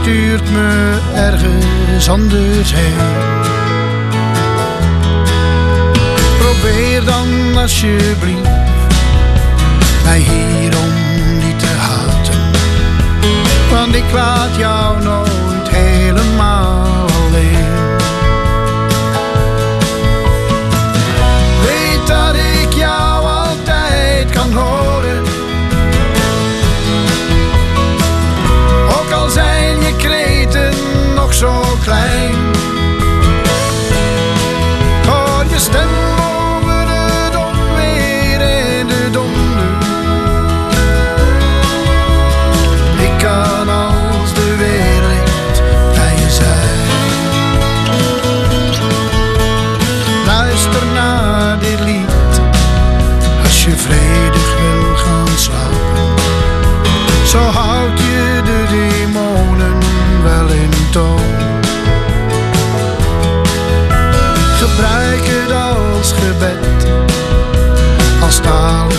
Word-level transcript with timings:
Stuurt 0.00 0.50
me 0.50 0.98
ergens 1.14 2.08
anders 2.08 2.72
heen. 2.74 2.96
Probeer 6.38 7.04
dan 7.04 7.56
alsjeblieft 7.56 8.48
mij 10.04 10.18
hierom 10.18 10.92
niet 11.38 11.58
te 11.58 11.66
haten. 11.66 12.40
Want 13.70 13.94
ik 13.94 14.12
laat 14.12 14.56
jou 14.56 15.02
nooit 15.02 15.68
helemaal 15.68 16.47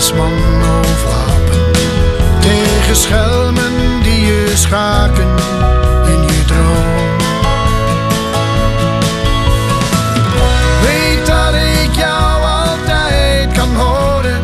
talisman 0.00 0.32
of 0.80 1.04
wapen. 1.04 1.72
Tegen 2.40 2.96
schelmen 2.96 4.02
die 4.02 4.26
je 4.26 4.52
schaken 4.54 5.28
in 6.06 6.22
je 6.22 6.44
droom. 6.46 7.16
Weet 10.82 11.26
dat 11.26 11.54
ik 11.54 11.94
jou 11.94 12.42
altijd 12.42 13.52
kan 13.52 13.74
horen. 13.76 14.40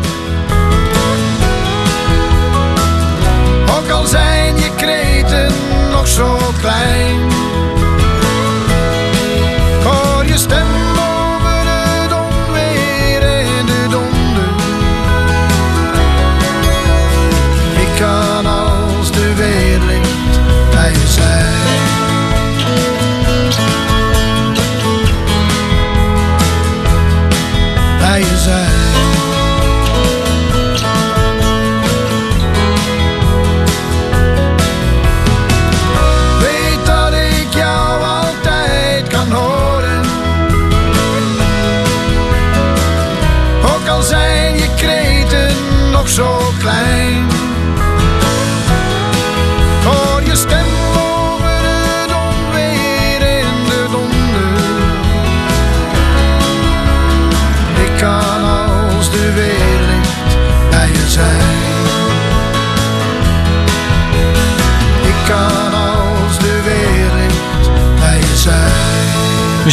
Ook 3.77 3.89
al 3.89 4.05
zijn 4.05 4.57
je 4.57 4.71
kreten 4.75 5.51
nog 5.91 6.07
zo 6.07 6.37
klein. 6.61 7.36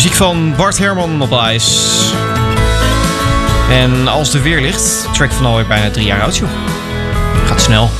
Muziek 0.04 0.19
van 0.19 0.54
Bart 0.56 0.78
Herman 0.78 1.22
op 1.22 1.32
ijs. 1.32 1.91
En 3.70 4.09
als 4.09 4.31
de 4.31 4.41
weer 4.42 4.60
ligt, 4.60 5.09
track 5.12 5.32
van 5.32 5.47
alweer 5.47 5.66
bijna 5.66 5.91
drie 5.91 6.06
jaar 6.06 6.22
oud, 6.22 6.37
joh. 6.37 6.48
Gaat 7.47 7.60
snel. 7.60 7.91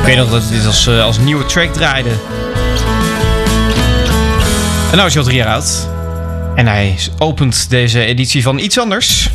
Ik 0.00 0.04
weet 0.04 0.16
nog 0.16 0.30
dat 0.30 0.48
dit 0.50 0.66
als, 0.66 0.86
eh, 0.86 1.04
als 1.04 1.18
nieuwe 1.18 1.46
track 1.46 1.72
draaide. 1.72 2.08
En 4.90 4.96
nou 4.96 5.06
is 5.06 5.14
hij 5.14 5.22
al 5.22 5.28
drie 5.28 5.36
jaar 5.36 5.54
oud. 5.54 5.88
En 6.54 6.66
hij 6.66 6.98
opent 7.18 7.70
deze 7.70 8.04
editie 8.04 8.42
van 8.42 8.58
Iets 8.58 8.78
Anders. 8.78 9.30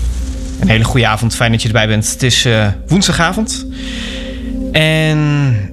Een 0.59 0.69
hele 0.69 0.83
goede 0.83 1.07
avond, 1.07 1.35
fijn 1.35 1.51
dat 1.51 1.61
je 1.61 1.67
erbij 1.67 1.87
bent. 1.87 2.11
Het 2.11 2.23
is 2.23 2.45
eh, 2.45 2.67
woensdagavond. 2.87 3.65
En 4.71 5.17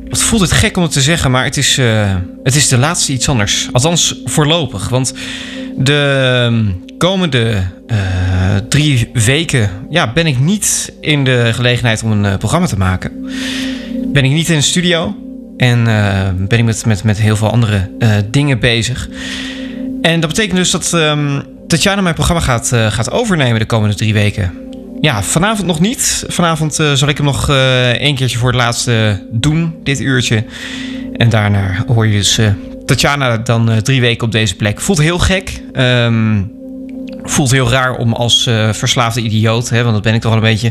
het 0.09 0.23
voelt 0.23 0.43
het 0.43 0.53
gek 0.53 0.77
om 0.77 0.83
het 0.83 0.93
te 0.93 1.01
zeggen, 1.01 1.31
maar 1.31 1.45
het 1.45 1.57
is, 1.57 1.79
eh, 1.79 2.15
het 2.43 2.55
is 2.55 2.69
de 2.69 2.79
laatste 2.79 3.13
Iets 3.13 3.29
Anders. 3.29 3.69
Althans, 3.73 4.15
voorlopig. 4.25 4.89
Want 4.89 5.13
de 5.77 6.43
ehm, 6.45 6.65
komende 6.99 7.63
eh, 7.87 7.97
drie 8.69 9.11
weken 9.13 9.71
ja, 9.95 10.13
ben 10.13 10.27
ik 10.27 10.39
niet 10.39 10.93
in 11.01 11.25
de 11.25 11.51
gelegenheid 11.53 12.03
om 12.03 12.11
een 12.11 12.25
eh, 12.25 12.37
programma 12.37 12.67
te 12.67 12.79
maken. 12.79 13.31
Ben 14.13 14.25
ik 14.25 14.31
niet 14.31 14.49
in 14.49 14.57
de 14.57 14.63
studio. 14.63 15.17
En 15.57 15.87
eh, 15.87 16.29
ben 16.37 16.59
ik 16.59 16.65
met, 16.65 16.87
met, 16.87 17.05
met 17.05 17.19
heel 17.19 17.37
veel 17.37 17.51
andere 17.51 17.91
eh, 17.99 18.11
dingen 18.31 18.59
bezig. 18.59 19.09
En 20.03 20.21
dat 20.21 20.31
betekent 20.31 20.57
dus 20.57 20.71
dat 20.71 20.93
ehm, 20.93 21.41
Tatjana 21.67 22.01
mijn 22.01 22.15
programma 22.15 22.43
gaat, 22.43 22.69
gaat 22.69 23.11
overnemen 23.11 23.59
de 23.59 23.67
komende 23.67 23.95
drie 23.95 24.13
weken. 24.13 24.53
Ja, 25.01 25.23
vanavond 25.23 25.67
nog 25.67 25.81
niet. 25.81 26.25
Vanavond 26.29 26.75
zal 26.75 27.09
ik 27.09 27.17
hem 27.17 27.27
nog 27.27 27.49
één 27.99 28.15
keertje 28.15 28.39
voor 28.39 28.49
het 28.49 28.61
laatste 28.61 29.27
doen, 29.31 29.75
dit 29.83 30.01
uurtje. 30.01 30.45
En 31.17 31.29
daarna 31.29 31.85
hoor 31.87 32.07
je 32.07 32.13
dus 32.13 32.41
Tatjana 32.87 33.37
dan 33.37 33.71
eh, 33.71 33.77
drie 33.77 34.01
weken 34.01 34.27
op 34.27 34.33
deze 34.33 34.55
plek. 34.55 34.81
Voelt 34.81 34.99
heel 34.99 35.19
gek. 35.19 35.63
Ehm, 35.73 36.43
voelt 37.23 37.51
heel 37.51 37.71
raar 37.71 37.97
om 37.97 38.13
als 38.13 38.47
eh, 38.47 38.73
verslaafde 38.73 39.21
idioot, 39.21 39.69
hè, 39.69 39.83
want 39.83 39.95
dat 39.95 40.03
ben 40.03 40.15
ik 40.15 40.21
toch 40.21 40.33
wel 40.35 40.43
een 40.43 40.49
beetje. 40.49 40.67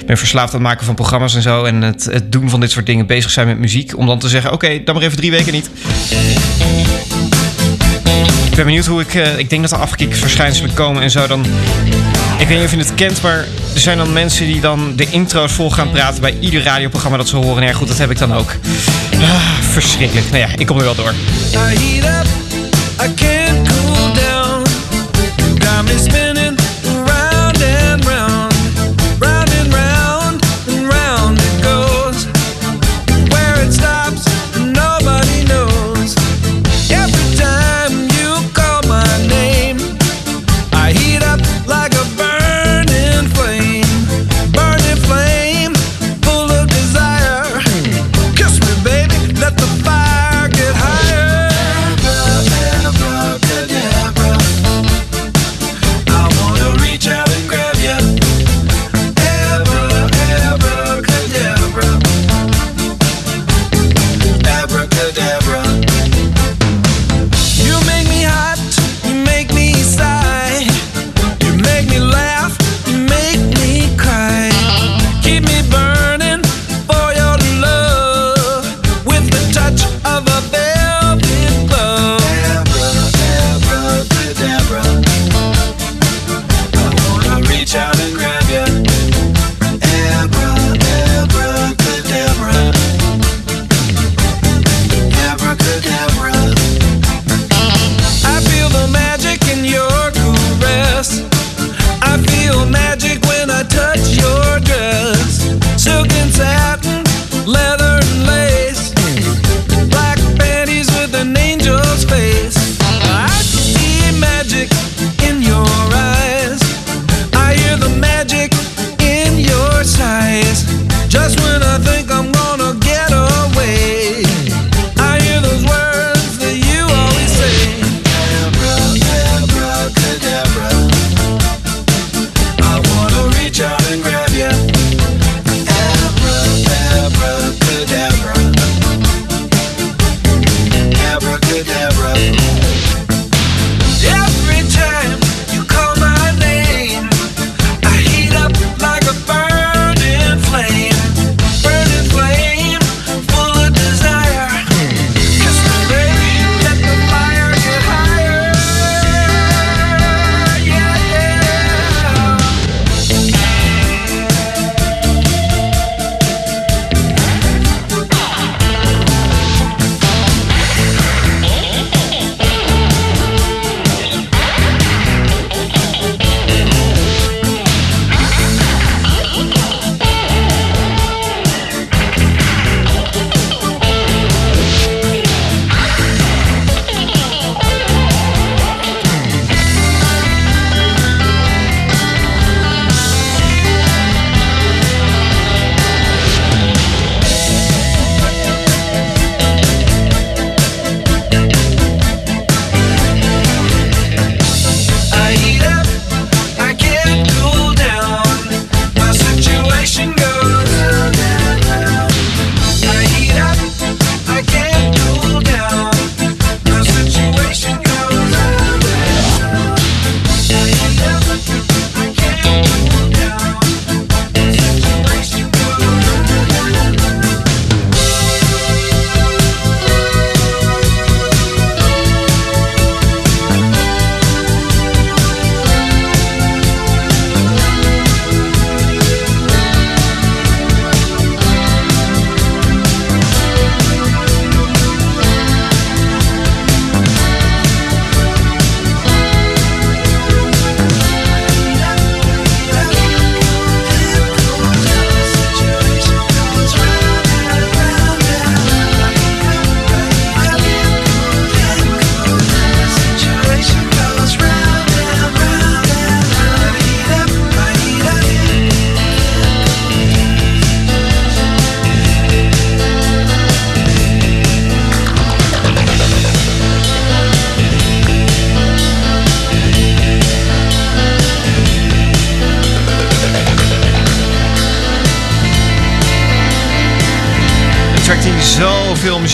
Ik 0.00 0.06
ben 0.06 0.16
verslaafd 0.18 0.48
aan 0.54 0.58
het 0.60 0.68
maken 0.68 0.86
van 0.86 0.94
programma's 0.94 1.34
en 1.34 1.42
zo. 1.42 1.64
En 1.64 1.82
het, 1.82 2.04
het 2.04 2.32
doen 2.32 2.50
van 2.50 2.60
dit 2.60 2.70
soort 2.70 2.86
dingen, 2.86 3.06
bezig 3.06 3.30
zijn 3.30 3.46
met 3.46 3.58
muziek. 3.58 3.98
Om 3.98 4.06
dan 4.06 4.18
te 4.18 4.28
zeggen: 4.28 4.52
oké, 4.52 4.82
dan 4.84 4.94
maar 4.94 5.04
even 5.04 5.16
drie 5.16 5.30
weken 5.30 5.52
niet. 5.52 5.70
Ik 8.50 8.62
ben 8.62 8.64
benieuwd 8.64 8.86
hoe 8.86 9.00
ik. 9.00 9.14
eh, 9.14 9.38
ik 9.38 9.50
denk 9.50 9.62
dat 9.62 9.72
er 9.72 9.78
afkiksverschijnselen 9.78 10.74
komen 10.74 11.02
en 11.02 11.10
zo. 11.10 11.26
Dan, 11.26 11.44
ik 12.38 12.46
weet 12.48 12.56
niet 12.56 12.66
of 12.66 12.70
je 12.72 12.78
het 12.78 12.94
kent, 12.94 13.22
maar 13.22 13.44
er 13.74 13.80
zijn 13.80 13.98
dan 13.98 14.12
mensen 14.12 14.46
die 14.46 14.60
dan 14.60 14.92
de 14.96 15.06
intro's 15.10 15.52
vol 15.52 15.70
gaan 15.70 15.90
praten 15.90 16.20
bij 16.20 16.34
ieder 16.40 16.62
radioprogramma 16.62 17.16
dat 17.16 17.28
ze 17.28 17.36
horen. 17.36 17.62
En 17.62 17.68
ja, 17.68 17.74
goed, 17.74 17.88
dat 17.88 17.98
heb 17.98 18.10
ik 18.10 18.18
dan 18.18 18.34
ook. 18.34 18.52
Ah, 19.20 19.55
verschrikkelijk. 19.82 20.30
Nou 20.30 20.38
ja, 20.38 20.48
ik 20.56 20.66
kom 20.66 20.78
er 20.78 20.84
wel 20.84 20.94
door. 20.94 21.12
I 21.12 21.56
heat 21.56 22.04
up, 22.04 22.26
I 23.02 23.14
can't 23.14 23.68
cool 23.68 24.12
down. 24.14 24.66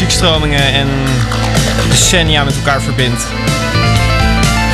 muziekstromingen 0.02 0.72
en 0.72 0.88
decennia 1.88 2.44
met 2.44 2.56
elkaar 2.56 2.82
verbindt. 2.82 3.26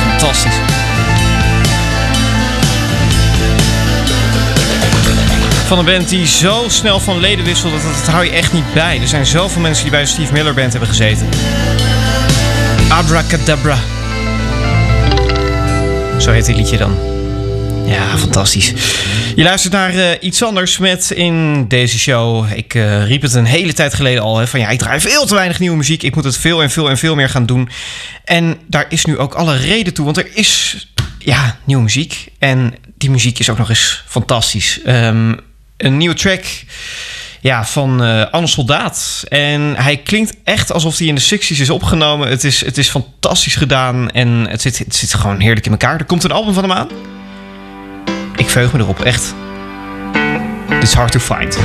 Fantastisch. 0.09 0.53
Van 5.67 5.79
een 5.79 5.85
band 5.85 6.09
die 6.09 6.27
zo 6.27 6.63
snel 6.67 6.99
van 6.99 7.19
leden 7.19 7.45
wisselt 7.45 7.71
dat, 7.71 7.81
dat 7.81 8.07
hou 8.07 8.25
je 8.25 8.31
echt 8.31 8.53
niet 8.53 8.73
bij. 8.73 8.99
Er 9.01 9.07
zijn 9.07 9.25
zoveel 9.25 9.61
mensen 9.61 9.83
die 9.83 9.91
bij 9.91 10.01
de 10.01 10.07
Steve 10.07 10.33
Miller 10.33 10.53
Band 10.53 10.71
hebben 10.71 10.89
gezeten. 10.89 11.29
Abracadabra. 12.87 13.77
Zo 16.17 16.31
heet 16.31 16.45
die 16.45 16.55
liedje 16.55 16.77
dan. 16.77 16.97
Ja, 17.85 18.17
fantastisch. 18.17 18.73
Je 19.35 19.43
luistert 19.43 19.73
naar 19.73 19.95
eh, 19.95 20.11
iets 20.19 20.43
anders 20.43 20.77
met 20.77 21.11
in 21.11 21.67
deze 21.67 21.99
show. 21.99 22.51
Ik 22.53 22.73
uh, 22.73 23.07
riep 23.07 23.21
het 23.21 23.33
een 23.33 23.45
hele 23.45 23.73
tijd 23.73 23.93
geleden 23.93 24.23
al. 24.23 24.37
Hè, 24.37 24.47
van 24.47 24.59
ja, 24.59 24.69
ik 24.69 24.79
draai 24.79 24.99
veel 24.99 25.25
te 25.25 25.35
weinig 25.35 25.59
nieuwe 25.59 25.77
muziek. 25.77 26.03
Ik 26.03 26.15
moet 26.15 26.23
het 26.23 26.37
veel 26.37 26.61
en 26.61 26.69
veel 26.69 26.89
en 26.89 26.97
veel 26.97 27.15
meer 27.15 27.29
gaan 27.29 27.45
doen. 27.45 27.69
En 28.23 28.57
daar 28.67 28.85
is 28.89 29.05
nu 29.05 29.17
ook 29.17 29.33
alle 29.33 29.55
reden 29.55 29.93
toe. 29.93 30.05
Want 30.05 30.17
er 30.17 30.29
is 30.33 30.87
ja, 31.19 31.57
nieuwe 31.63 31.83
muziek. 31.83 32.27
En 32.39 32.73
die 32.97 33.09
muziek 33.09 33.39
is 33.39 33.49
ook 33.49 33.57
nog 33.57 33.69
eens 33.69 34.03
fantastisch. 34.07 34.81
Ehm, 34.81 35.33
een 35.77 35.97
nieuwe 35.97 36.15
track 36.15 36.43
ja, 37.41 37.65
van 37.65 38.03
eh, 38.03 38.25
Anne 38.31 38.47
Soldaat. 38.47 39.23
En 39.27 39.75
hij 39.75 39.97
klinkt 39.97 40.35
echt 40.43 40.71
alsof 40.71 40.97
hij 40.97 41.07
in 41.07 41.15
de 41.15 41.21
60s 41.21 41.59
is 41.59 41.69
opgenomen. 41.69 42.29
Het 42.29 42.43
is, 42.43 42.65
het 42.65 42.77
is 42.77 42.89
fantastisch 42.89 43.55
gedaan 43.55 44.11
en 44.11 44.29
het 44.49 44.61
zit, 44.61 44.77
het 44.77 44.95
zit 44.95 45.13
gewoon 45.13 45.39
heerlijk 45.39 45.65
in 45.65 45.71
elkaar. 45.71 45.99
Er 45.99 46.05
komt 46.05 46.23
een 46.23 46.31
album 46.31 46.53
van 46.53 46.63
hem 46.63 46.71
aan 46.77 46.89
ik 48.49 48.55
verheug 48.55 48.73
me 48.73 48.79
erop, 48.79 48.99
echt. 48.99 49.35
It's 50.81 50.93
hard 50.93 51.11
to 51.11 51.19
find. 51.19 51.57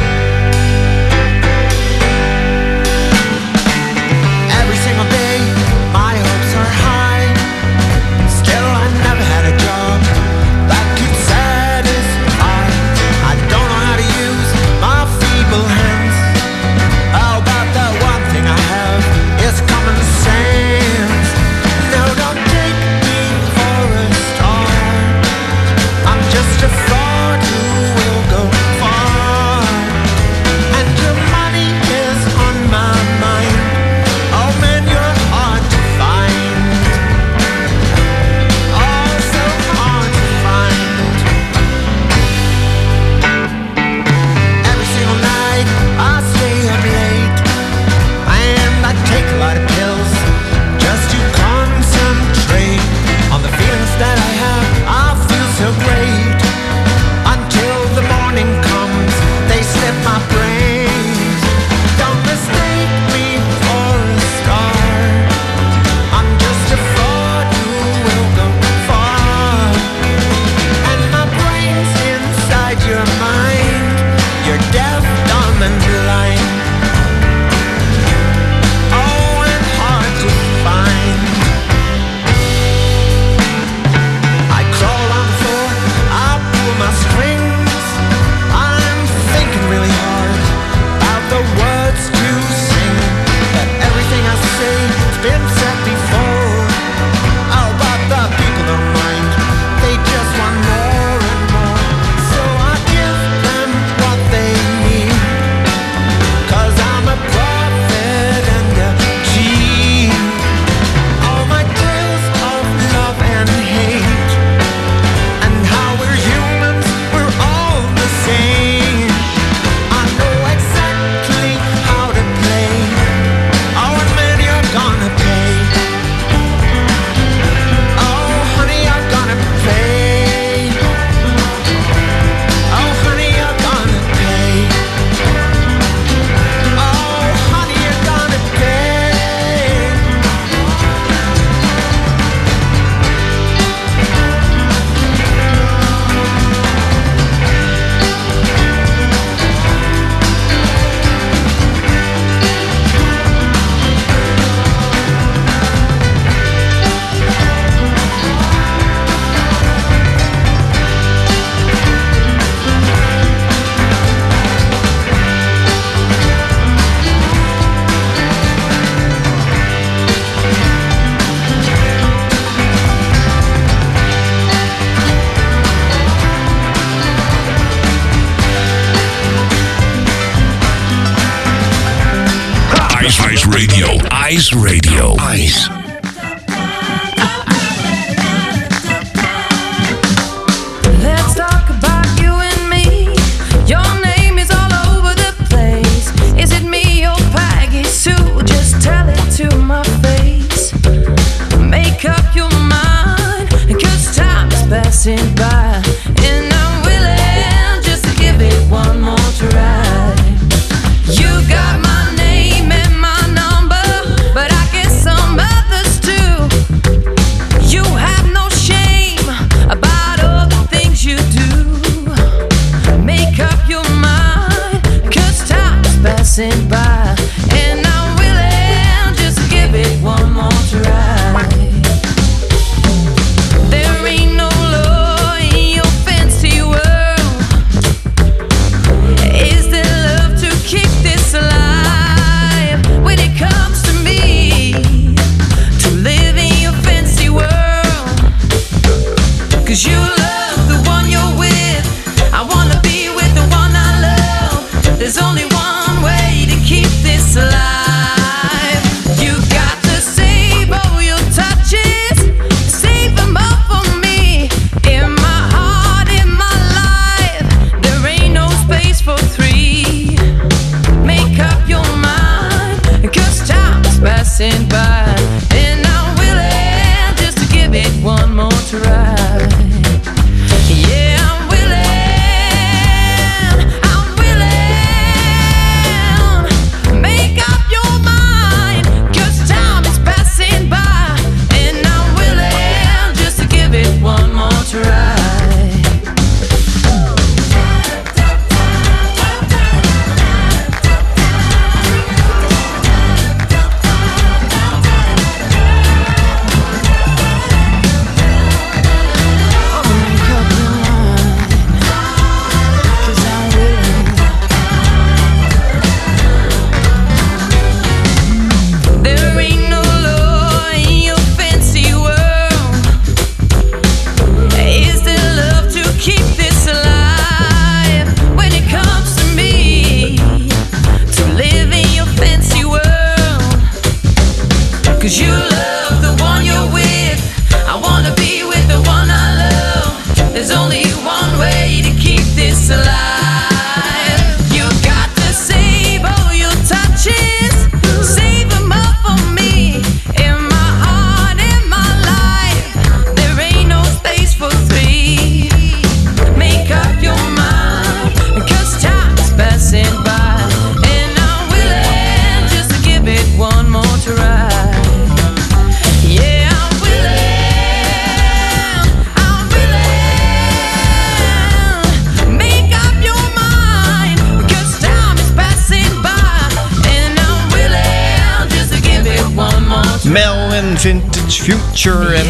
More 381.48 381.60
try. 381.74 382.22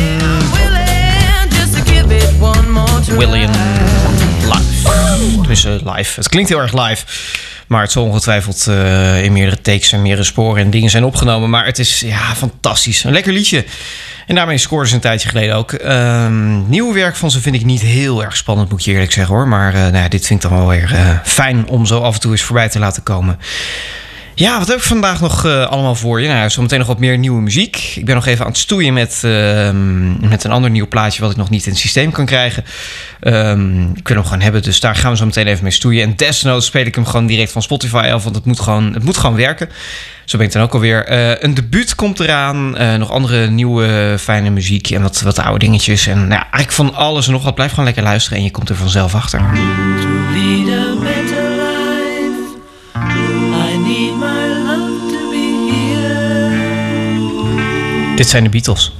William 3.16 3.50
live. 4.40 4.88
Tenminste, 5.36 5.80
live. 5.84 6.20
Het 6.20 6.28
klinkt 6.28 6.48
heel 6.48 6.60
erg 6.60 6.72
live. 6.72 7.04
Maar 7.66 7.82
het 7.82 7.92
zal 7.92 8.04
ongetwijfeld 8.04 8.66
eh, 8.66 9.24
in 9.24 9.32
meerdere 9.32 9.60
takes 9.60 9.92
en 9.92 10.02
meerdere 10.02 10.24
sporen 10.24 10.62
en 10.62 10.70
dingen 10.70 10.90
zijn 10.90 11.04
opgenomen. 11.04 11.50
Maar 11.50 11.66
het 11.66 11.78
is 11.78 12.00
ja, 12.00 12.34
fantastisch. 12.34 13.04
Een 13.04 13.12
lekker 13.12 13.32
liedje. 13.32 13.64
En 14.26 14.34
daarmee 14.34 14.58
scoorde 14.58 14.88
ze 14.88 14.94
een 14.94 15.00
tijdje 15.00 15.28
geleden 15.28 15.54
ook. 15.54 15.72
Ehm 15.72 16.68
nieuw 16.68 16.92
werk 16.92 17.16
van 17.16 17.30
ze 17.30 17.40
vind 17.40 17.54
ik 17.54 17.64
niet 17.64 17.80
heel 17.80 18.24
erg 18.24 18.36
spannend, 18.36 18.70
moet 18.70 18.78
ik 18.78 18.84
je 18.84 18.92
eerlijk 18.92 19.12
zeggen 19.12 19.34
hoor. 19.34 19.48
Maar 19.48 19.74
eh, 19.74 19.80
nou 19.80 19.96
ja, 19.96 20.08
dit 20.08 20.26
vind 20.26 20.44
ik 20.44 20.50
dan 20.50 20.58
wel 20.58 20.68
weer 20.68 20.94
eh, 20.94 21.18
fijn 21.24 21.68
om 21.68 21.86
zo 21.86 22.00
af 22.00 22.14
en 22.14 22.20
toe 22.20 22.32
eens 22.32 22.42
voorbij 22.42 22.68
te 22.68 22.78
laten 22.78 23.02
komen. 23.02 23.38
Ja, 24.36 24.58
wat 24.58 24.68
heb 24.68 24.76
ik 24.76 24.82
vandaag 24.82 25.20
nog 25.20 25.44
eh, 25.44 25.66
allemaal 25.66 25.94
voor 25.94 26.20
je? 26.20 26.28
Nou, 26.28 26.50
zometeen 26.50 26.78
nog 26.78 26.88
wat 26.88 26.98
meer 26.98 27.18
nieuwe 27.18 27.40
muziek. 27.40 27.92
Ik 27.96 28.04
ben 28.04 28.14
nog 28.14 28.26
even 28.26 28.44
aan 28.44 28.50
het 28.50 28.60
stoeien 28.60 28.92
met, 28.92 29.20
ehm, 29.24 30.28
met 30.28 30.44
een 30.44 30.50
ander 30.50 30.70
nieuw 30.70 30.88
plaatje... 30.88 31.20
wat 31.20 31.30
ik 31.30 31.36
nog 31.36 31.50
niet 31.50 31.64
in 31.64 31.70
het 31.70 31.80
systeem 31.80 32.10
kan 32.10 32.26
krijgen. 32.26 32.64
Ehm, 33.20 33.82
ik 33.82 34.08
wil 34.08 34.16
hem 34.16 34.24
gewoon 34.24 34.40
hebben, 34.40 34.62
dus 34.62 34.80
daar 34.80 34.96
gaan 34.96 35.10
we 35.10 35.16
zo 35.16 35.24
meteen 35.24 35.46
even 35.46 35.62
mee 35.62 35.72
stoeien. 35.72 36.02
En 36.02 36.16
desnoods 36.16 36.66
speel 36.66 36.86
ik 36.86 36.94
hem 36.94 37.06
gewoon 37.06 37.26
direct 37.26 37.52
van 37.52 37.62
Spotify 37.62 38.10
af... 38.12 38.22
want 38.22 38.34
het 38.36 38.44
moet 38.44 38.60
gewoon, 38.60 38.94
het 38.94 39.04
moet 39.04 39.16
gewoon 39.16 39.36
werken. 39.36 39.68
Zo 40.24 40.36
ben 40.36 40.46
ik 40.46 40.52
dan 40.52 40.62
ook 40.62 40.74
alweer. 40.74 41.04
Eh 41.04 41.42
een 41.42 41.54
debuut 41.54 41.94
komt 41.94 42.20
eraan. 42.20 42.76
eh, 42.76 42.94
nog 42.94 43.10
andere 43.10 43.50
nieuwe 43.50 44.16
fijne 44.18 44.50
muziek 44.50 44.90
en 44.90 45.02
wat, 45.02 45.20
wat 45.20 45.38
oude 45.38 45.58
dingetjes. 45.58 46.06
En 46.06 46.18
nou 46.18 46.40
eigenlijk 46.40 46.72
van 46.72 46.94
alles 46.94 47.26
en 47.26 47.32
nog 47.32 47.44
wat. 47.44 47.54
Blijf 47.54 47.70
gewoon 47.70 47.84
lekker 47.84 48.02
luisteren 48.02 48.38
en 48.38 48.44
je 48.44 48.50
komt 48.50 48.68
er 48.68 48.76
vanzelf 48.76 49.14
achter. 49.14 49.40
Dit 58.16 58.28
zijn 58.28 58.44
de 58.44 58.50
Beatles. 58.50 58.92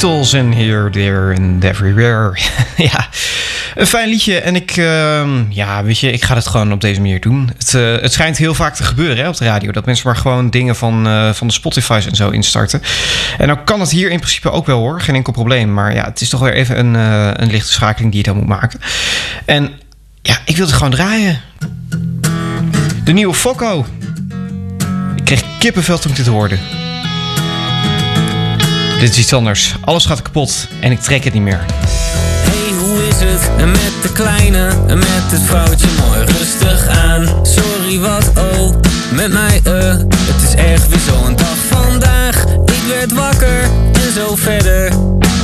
Beatles 0.00 0.32
en 0.32 0.52
Here, 0.52 0.90
There 0.90 1.34
and 1.34 1.64
Everywhere. 1.64 2.38
ja, 2.76 3.08
Een 3.74 3.86
fijn 3.86 4.08
liedje 4.08 4.40
en 4.40 4.56
ik, 4.56 4.76
ehm, 4.76 5.44
ja, 5.48 5.84
weet 5.84 5.98
je, 5.98 6.12
ik 6.12 6.24
ga 6.24 6.34
het 6.34 6.46
gewoon 6.46 6.72
op 6.72 6.80
deze 6.80 7.00
manier 7.00 7.20
doen. 7.20 7.50
Het, 7.58 7.74
eh, 7.74 8.00
het 8.00 8.12
schijnt 8.12 8.36
heel 8.36 8.54
vaak 8.54 8.74
te 8.74 8.84
gebeuren 8.84 9.16
hè, 9.16 9.28
op 9.28 9.36
de 9.36 9.44
radio. 9.44 9.72
Dat 9.72 9.86
mensen 9.86 10.06
maar 10.06 10.16
gewoon 10.16 10.50
dingen 10.50 10.76
van, 10.76 11.06
eh, 11.06 11.32
van 11.32 11.46
de 11.46 11.52
Spotify's 11.52 12.06
en 12.06 12.16
zo 12.16 12.30
instarten. 12.30 12.82
En 13.38 13.46
dan 13.46 13.64
kan 13.64 13.80
het 13.80 13.90
hier 13.90 14.10
in 14.10 14.18
principe 14.18 14.50
ook 14.50 14.66
wel 14.66 14.78
hoor, 14.78 15.00
geen 15.00 15.14
enkel 15.14 15.32
probleem. 15.32 15.74
Maar 15.74 15.94
ja, 15.94 16.04
het 16.04 16.20
is 16.20 16.28
toch 16.28 16.40
weer 16.40 16.54
even 16.54 16.78
een, 16.78 16.96
eh, 16.96 17.30
een 17.32 17.50
lichte 17.50 17.72
schakeling 17.72 18.12
die 18.12 18.20
je 18.20 18.26
dan 18.26 18.36
moet 18.36 18.48
maken. 18.48 18.80
En 19.44 19.70
ja, 20.22 20.38
ik 20.44 20.56
wil 20.56 20.66
het 20.66 20.74
gewoon 20.74 20.90
draaien. 20.90 21.40
De 23.04 23.12
nieuwe 23.12 23.34
Focco. 23.34 23.86
Ik 25.16 25.24
kreeg 25.24 25.42
kippenvel 25.58 25.98
toen 25.98 26.10
ik 26.10 26.16
dit 26.16 26.26
hoorde. 26.26 26.77
Dit 28.98 29.10
is 29.10 29.18
iets 29.18 29.32
anders. 29.32 29.74
Alles 29.84 30.06
gaat 30.06 30.22
kapot 30.22 30.68
en 30.80 30.92
ik 30.92 31.00
trek 31.00 31.24
het 31.24 31.32
niet 31.32 31.42
meer. 31.42 31.64
Hey, 31.68 32.74
hoe 32.78 33.06
is 33.06 33.14
het? 33.18 33.50
En 33.58 33.70
met 33.70 33.92
de 34.02 34.12
kleine, 34.12 34.68
en 34.86 34.98
met 34.98 35.24
het 35.30 35.42
vrouwtje 35.42 35.86
mooi 36.06 36.24
rustig 36.24 36.86
aan. 36.86 37.46
Sorry, 37.46 37.98
wat 37.98 38.30
oh, 38.36 38.74
met 39.10 39.32
mij 39.32 39.60
eh, 39.64 39.96
het 40.08 40.42
is 40.48 40.54
echt 40.54 40.88
weer 40.88 41.00
zo'n 41.06 41.36
dag 41.36 41.56
vandaag. 41.68 42.44
Ik 42.64 42.82
werd 42.88 43.12
wakker 43.12 43.62
en 43.92 44.12
zo 44.14 44.36
verder. 44.36 44.90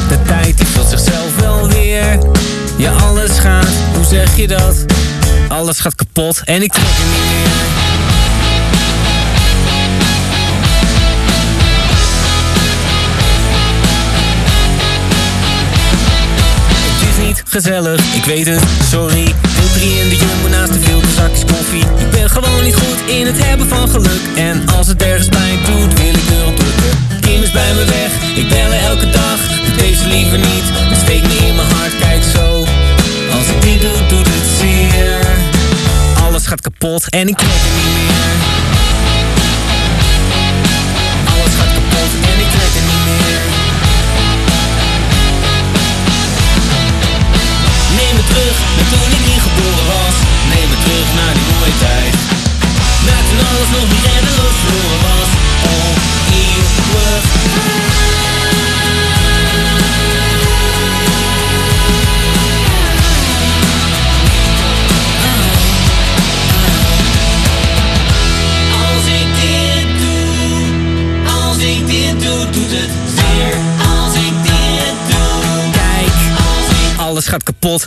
De 0.09 0.23
tijd 0.27 0.57
die 0.57 0.67
vult 0.67 0.89
zichzelf 0.89 1.37
wel 1.41 1.69
weer. 1.69 2.19
Ja, 2.77 2.93
alles 2.93 3.39
gaat, 3.39 3.73
hoe 3.95 4.05
zeg 4.05 4.37
je 4.37 4.49
dat? 4.49 4.85
Alles 5.49 5.79
gaat 5.79 5.95
kapot 5.95 6.41
en 6.45 6.63
ik 6.63 6.73
trek 6.73 6.85
het 6.87 7.05
niet 7.05 7.31
meer. 7.31 7.94
Ik 17.55 18.25
weet 18.25 18.47
het, 18.47 18.63
sorry. 18.91 19.25
Deel 19.25 19.71
3 19.73 20.01
in 20.01 20.09
de 20.09 20.17
jumbo 20.17 20.49
naast 20.49 20.73
de 20.73 20.79
filter 20.79 21.11
zakjes 21.11 21.45
koffie. 21.45 21.85
Ik 21.99 22.11
ben 22.11 22.31
gewoon 22.31 22.63
niet 22.63 22.75
goed 22.75 23.11
in 23.11 23.27
het 23.27 23.45
hebben 23.45 23.69
van 23.69 23.89
geluk. 23.89 24.21
En 24.37 24.69
als 24.77 24.87
het 24.87 25.03
ergens 25.03 25.29
pijn 25.29 25.59
doet, 25.65 26.01
wil 26.01 26.15
ik 26.15 26.31
erop 26.31 26.57
drukken. 26.57 27.21
Kim 27.21 27.43
is 27.43 27.51
bij 27.51 27.75
me 27.75 27.85
weg, 27.85 28.37
ik 28.37 28.49
bel 28.49 28.71
haar 28.71 28.91
elke 28.91 29.11
dag. 29.11 29.39
Doe 29.67 29.77
deze 29.77 30.07
liever 30.07 30.39
niet, 30.39 30.67
het 30.91 30.99
steekt 30.99 31.27
me 31.27 31.47
in 31.47 31.55
mijn 31.55 31.69
hart, 31.69 31.99
kijk 32.01 32.23
zo. 32.35 32.65
Als 33.37 33.47
ik 33.47 33.63
dit 33.63 33.81
doe, 33.81 34.07
doet 34.09 34.27
het 34.27 34.59
zeer. 34.59 35.19
Alles 36.25 36.47
gaat 36.47 36.61
kapot 36.61 37.09
en 37.09 37.29
ik 37.29 37.37
trek 37.37 37.51
het 37.51 37.85
niet 37.85 38.07
meer. 38.07 38.74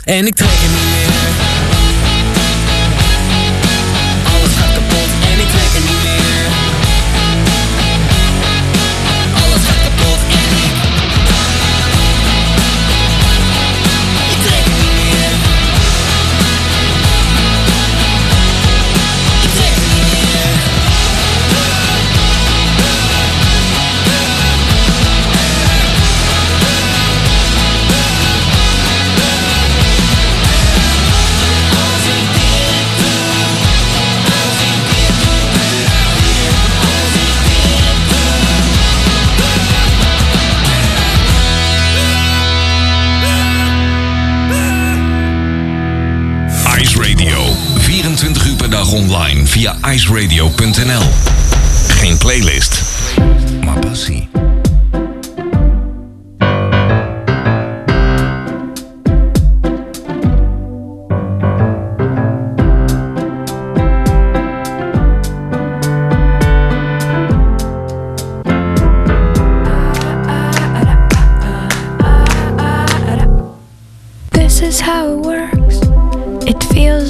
En 0.08 0.26
ik 0.26 0.47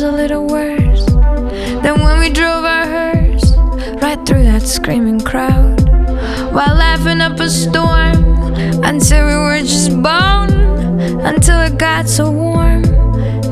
a 0.09 0.12
little 0.12 0.47
worse 0.47 1.05
than 1.83 2.01
when 2.01 2.18
we 2.18 2.31
drove 2.31 2.64
our 2.64 2.87
hearse 2.87 3.53
right 4.03 4.18
through 4.27 4.42
that 4.44 4.62
screaming 4.62 5.21
crowd 5.21 5.79
while 6.55 6.75
laughing 6.75 7.21
up 7.21 7.38
a 7.38 7.49
storm 7.51 8.16
until 8.85 9.27
we 9.27 9.35
were 9.35 9.61
just 9.61 9.90
bone. 10.03 10.68
Until 11.21 11.61
it 11.61 11.79
got 11.79 12.09
so 12.09 12.31
warm 12.31 12.83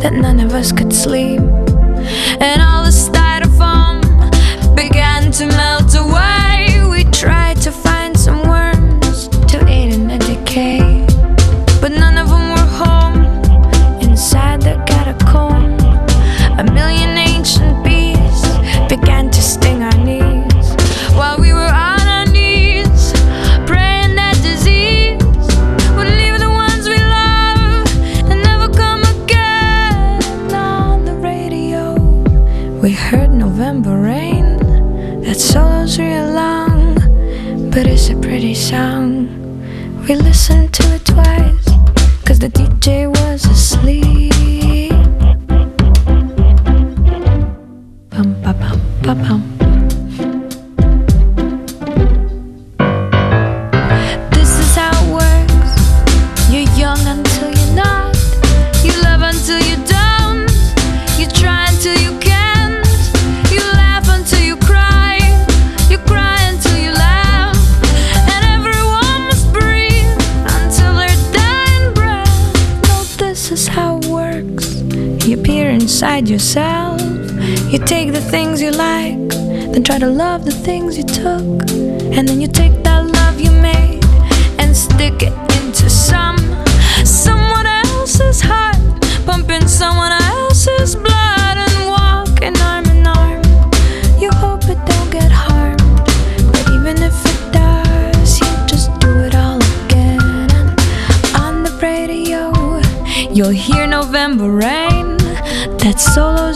that 0.01 0.13
none 0.13 0.41
of 0.41 0.53
us 0.55 0.73
could 0.73 0.93
sleep. 0.93 1.41
And 1.41 2.63
all 2.63 2.85
the 2.85 2.91
styrofoam 2.91 3.26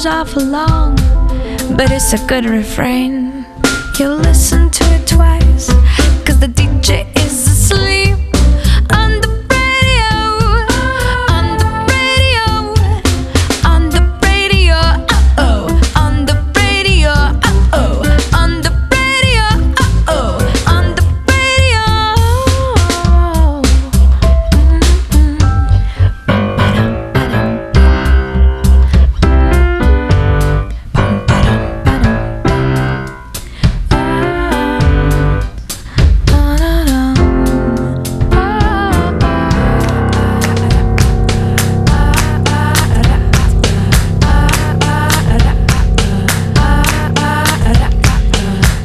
solo's 0.01 0.07
awful 0.07 0.45
long, 0.45 0.97
but 1.77 1.91
it's 1.91 2.13
a 2.13 2.27
good 2.27 2.45
refrain. 2.45 3.45
You'll 3.99 4.17
listen 4.17 4.40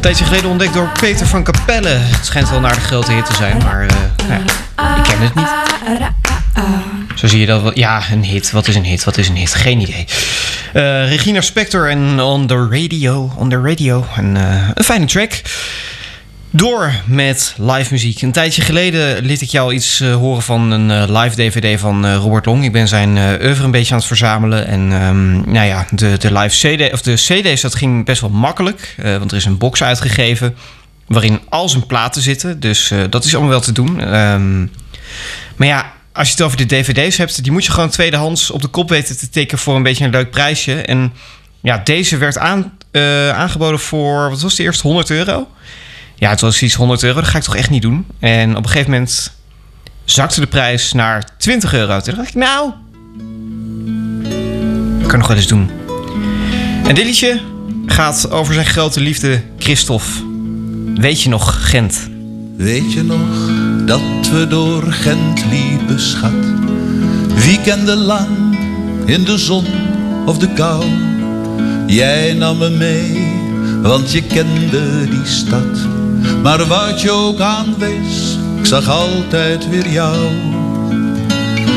tijdje 0.05 0.25
geleden 0.25 0.49
ontdekt 0.49 0.73
door 0.73 0.91
Peter 0.99 1.27
van 1.27 1.43
Capelle. 1.43 1.87
Het 1.89 2.25
schijnt 2.25 2.49
wel 2.49 2.59
naar 2.59 2.73
de 2.73 2.81
grote 2.81 3.11
hit 3.11 3.25
te 3.25 3.35
zijn, 3.35 3.57
maar 3.57 3.85
eh, 3.87 3.95
nou 4.27 4.41
ja, 4.77 4.97
ik 4.97 5.03
ken 5.03 5.19
het 5.19 5.35
niet. 5.35 5.47
Zo 7.15 7.27
zie 7.27 7.39
je 7.39 7.45
dat 7.45 7.61
wel. 7.61 7.77
Ja, 7.77 8.01
een 8.11 8.23
hit. 8.23 8.51
Wat 8.51 8.67
is 8.67 8.75
een 8.75 8.83
hit? 8.83 9.03
Wat 9.03 9.17
is 9.17 9.27
een 9.29 9.35
hit? 9.35 9.53
Geen 9.53 9.79
idee. 9.79 10.05
Eh, 10.73 11.09
Regina 11.09 11.41
Spector 11.41 11.89
en 11.89 12.19
On 12.19 12.47
the 12.47 12.67
Radio. 12.69 13.31
On 13.35 13.49
the 13.49 13.61
Radio. 13.61 14.05
Een, 14.17 14.37
eh, 14.37 14.69
een 14.73 14.83
fijne 14.83 15.05
track. 15.05 15.41
Door 16.55 16.93
met 17.05 17.55
live 17.57 17.93
muziek. 17.93 18.21
Een 18.21 18.31
tijdje 18.31 18.61
geleden 18.61 19.25
liet 19.25 19.41
ik 19.41 19.49
jou 19.49 19.73
iets 19.73 19.99
eh, 19.99 20.15
horen 20.15 20.41
van 20.41 20.71
een 20.71 20.91
eh, 20.91 21.21
live 21.21 21.35
DVD 21.35 21.79
van 21.79 22.05
eh, 22.05 22.15
Robert 22.15 22.45
Long. 22.45 22.63
Ik 22.63 22.71
ben 22.71 22.87
zijn 22.87 23.17
oeuvre 23.17 23.63
een 23.63 23.71
beetje 23.71 23.91
aan 23.91 23.97
het 23.97 24.07
verzamelen. 24.07 24.67
En 24.67 24.91
ehm, 24.91 25.51
nou 25.51 25.65
ja, 25.67 25.85
de, 25.91 26.17
de 26.17 26.33
live 26.33 26.75
CD, 26.75 26.93
of 26.93 27.01
de 27.01 27.13
CD's, 27.13 27.61
dat 27.61 27.75
ging 27.75 28.05
best 28.05 28.21
wel 28.21 28.29
makkelijk. 28.29 28.95
want 28.97 29.31
er 29.31 29.37
is 29.37 29.45
een 29.45 29.57
box 29.57 29.83
uitgegeven 29.83 30.55
waarin 31.07 31.39
al 31.49 31.69
zijn 31.69 31.85
platen 31.85 32.21
zitten. 32.21 32.59
Dus 32.59 32.91
dat 33.09 33.25
is 33.25 33.33
allemaal 33.33 33.51
wel 33.51 33.61
te 33.61 33.71
doen. 33.71 34.01
Ehm, 34.01 34.59
maar 35.55 35.67
ja, 35.67 35.91
als 36.13 36.27
je 36.27 36.33
het 36.33 36.43
over 36.43 36.57
de 36.57 36.65
DVD's 36.65 37.17
hebt, 37.17 37.43
die 37.43 37.51
moet 37.51 37.65
je 37.65 37.71
gewoon 37.71 37.89
tweedehands 37.89 38.51
op 38.51 38.61
de 38.61 38.67
kop 38.67 38.89
weten 38.89 39.17
te 39.17 39.29
tikken 39.29 39.57
voor 39.57 39.75
een 39.75 39.83
beetje 39.83 40.05
een 40.05 40.11
leuk 40.11 40.31
prijsje. 40.31 40.81
En 40.81 41.13
ja, 41.61 41.81
deze 41.83 42.17
werd 42.17 42.37
aan, 42.37 42.77
aangeboden 43.33 43.79
voor, 43.79 44.29
wat 44.29 44.41
was 44.41 44.55
de 44.55 44.63
eerste, 44.63 44.87
100 44.87 45.09
euro? 45.09 45.47
Ja, 46.15 46.29
het 46.29 46.41
was 46.41 46.61
iets 46.61 46.73
100 46.73 47.03
euro, 47.03 47.19
dat 47.19 47.29
ga 47.29 47.37
ik 47.37 47.43
toch 47.43 47.55
echt 47.55 47.69
niet 47.69 47.81
doen. 47.81 48.05
En 48.19 48.49
op 48.49 48.63
een 48.63 48.69
gegeven 48.69 48.91
moment 48.91 49.31
zakte 50.05 50.39
de 50.39 50.47
prijs 50.47 50.93
naar 50.93 51.29
20 51.37 51.73
euro. 51.73 51.99
Toen 51.99 52.15
dacht 52.15 52.27
ik, 52.27 52.35
nou, 52.35 52.71
kan 55.07 55.19
nog 55.19 55.27
wel 55.27 55.37
eens 55.37 55.47
doen. 55.47 55.69
En 56.87 56.95
dit 56.95 57.05
liedje 57.05 57.41
gaat 57.85 58.31
over 58.31 58.53
zijn 58.53 58.65
grote 58.65 58.99
liefde, 58.99 59.41
Christophe. 59.57 60.09
Weet 60.95 61.21
je 61.21 61.29
nog, 61.29 61.69
Gent? 61.69 62.09
Weet 62.57 62.93
je 62.93 63.03
nog 63.03 63.19
dat 63.85 64.29
we 64.31 64.47
door 64.47 64.91
Gent 64.91 65.45
liepen, 65.49 65.99
schat? 65.99 66.31
Weekenden 67.35 67.97
lang 67.97 68.57
in 69.05 69.23
de 69.23 69.37
zon 69.37 69.65
of 70.25 70.37
de 70.37 70.53
kou. 70.53 70.85
Jij 71.87 72.33
nam 72.33 72.57
me 72.57 72.69
mee, 72.69 73.33
want 73.81 74.11
je 74.11 74.23
kende 74.23 75.09
die 75.09 75.25
stad. 75.25 75.94
Maar 76.41 76.65
wat 76.65 77.01
je 77.01 77.11
ook 77.11 77.39
aanwees, 77.39 78.37
ik 78.59 78.65
zag 78.65 78.89
altijd 78.89 79.69
weer 79.69 79.87
jou. 79.87 80.17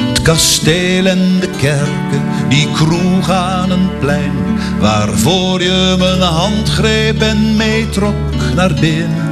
Het 0.08 0.22
kasteel 0.22 1.06
en 1.06 1.40
de 1.40 1.48
kerken, 1.56 2.22
die 2.48 2.68
kroeg 2.72 3.30
aan 3.30 3.70
een 3.70 3.88
plein. 4.00 4.32
Waarvoor 4.80 5.62
je 5.62 5.94
mijn 5.98 6.20
hand 6.20 6.68
greep 6.68 7.20
en 7.20 7.56
meetrok 7.56 8.54
naar 8.54 8.74
binnen. 8.80 9.28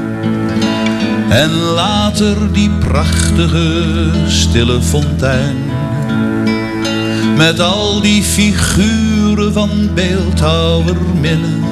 En 1.28 1.50
later 1.54 2.52
die 2.52 2.70
prachtige 2.70 4.10
stille 4.26 4.82
fontein. 4.82 5.56
Met 7.36 7.60
al 7.60 8.00
die 8.00 8.22
figuren 8.22 9.52
van 9.52 9.90
beeldhouwerminnen. 9.94 11.64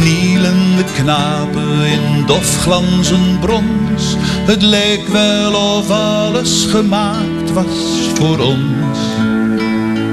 Knielende 0.00 0.84
knapen 0.94 1.86
in 1.86 2.26
dof 2.26 2.62
glanzend 2.62 3.40
brons. 3.40 4.16
Het 4.22 4.62
leek 4.62 5.08
wel 5.08 5.52
of 5.52 5.90
alles 5.90 6.64
gemaakt 6.64 7.52
was 7.52 8.10
voor 8.14 8.38
ons. 8.38 8.98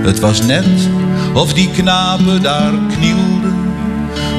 Het 0.01 0.19
was 0.19 0.41
net 0.41 0.89
of 1.33 1.53
die 1.53 1.71
knapen 1.71 2.41
daar 2.41 2.73
knielden 2.97 3.55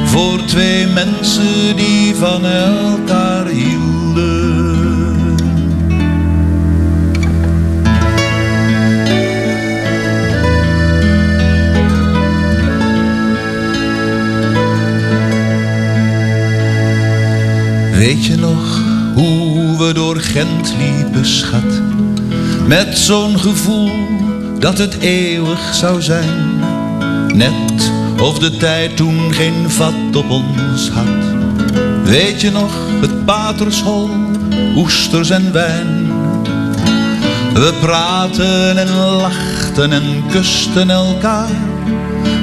voor 0.04 0.44
twee 0.44 0.87
mensen 0.87 1.76
die 1.76 2.14
van 2.14 2.44
elkaar 2.44 3.46
hielden. 3.46 3.88
Weet 17.98 18.24
je 18.24 18.37
nog 18.37 18.80
hoe 19.14 19.76
we 19.78 19.92
door 19.92 20.16
Gent 20.16 20.74
liepen, 20.78 21.26
schat? 21.26 21.82
Met 22.66 22.98
zo'n 22.98 23.38
gevoel 23.38 23.90
dat 24.58 24.78
het 24.78 24.98
eeuwig 24.98 25.74
zou 25.74 26.02
zijn. 26.02 26.61
Net 27.34 27.92
of 28.20 28.38
de 28.38 28.56
tijd 28.56 28.96
toen 28.96 29.32
geen 29.32 29.70
vat 29.70 30.16
op 30.16 30.30
ons 30.30 30.90
had. 30.90 31.24
Weet 32.04 32.40
je 32.40 32.50
nog, 32.50 32.72
het 33.00 33.24
patershol, 33.24 34.11
oesters 34.76 35.30
en 35.30 35.52
wijn. 35.52 36.12
We 37.52 37.74
praten 37.80 38.78
en 38.78 38.94
lachten 38.96 39.92
en 39.92 40.22
kusten 40.30 40.90
elkaar. 40.90 41.56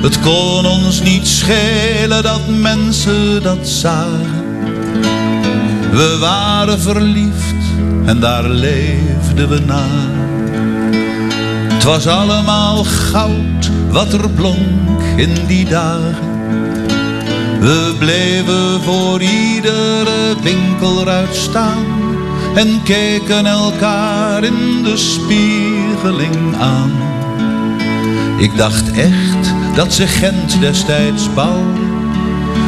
Het 0.02 0.20
kon 0.20 0.65
ons 0.65 1.02
niet 1.02 1.28
schelen 1.28 2.24
dat 2.24 2.48
mensen 2.48 3.44
dat 3.44 3.68
zagen. 3.68 4.35
We 5.96 6.18
waren 6.20 6.80
verliefd 6.80 7.56
en 8.06 8.20
daar 8.20 8.50
leefden 8.50 9.50
we 9.50 9.60
naar. 9.60 10.26
Het 11.74 11.84
was 11.84 12.08
allemaal 12.08 12.84
goud 12.84 13.72
wat 13.90 14.14
er 14.14 14.30
blonk 14.30 15.02
in 15.16 15.46
die 15.48 15.66
dagen. 15.66 16.34
We 17.60 17.96
bleven 18.00 18.82
voor 18.82 19.22
iedere 19.22 20.36
winkelruit 20.44 21.36
staan 21.36 21.86
en 22.56 22.84
keken 22.84 23.46
elkaar 23.46 24.44
in 24.44 24.84
de 24.84 24.98
spiegeling 24.98 26.56
aan. 26.60 26.92
Ik 28.38 28.58
dacht 28.58 28.92
echt 28.92 29.54
dat 29.76 29.94
ze 29.94 30.08
Gent 30.08 30.60
destijds 30.60 31.34
bouwden, 31.34 31.95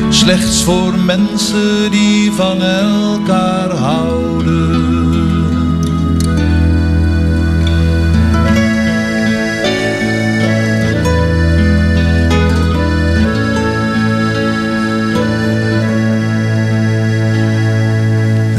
slechts 0.09 0.63
voor 0.63 0.99
mensen 0.99 1.91
die 1.91 2.31
van 2.31 2.61
elkaar 2.61 3.69
houden. 3.69 4.97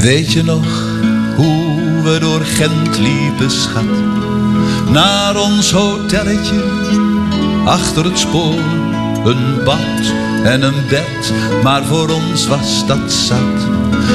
Weet 0.00 0.32
je 0.32 0.42
nog 0.42 0.96
hoe 1.36 2.02
we 2.02 2.18
door 2.20 2.40
Gent 2.44 2.98
liepen, 2.98 3.50
schat? 3.50 3.84
Naar 4.90 5.36
ons 5.36 5.70
hotelletje, 5.70 6.62
achter 7.64 8.04
het 8.04 8.18
spoor. 8.18 8.87
Een 9.28 9.64
bad 9.64 10.12
en 10.42 10.62
een 10.62 10.86
bed, 10.88 11.32
maar 11.62 11.84
voor 11.84 12.08
ons 12.10 12.46
was 12.46 12.86
dat 12.86 13.12
zat. 13.12 13.66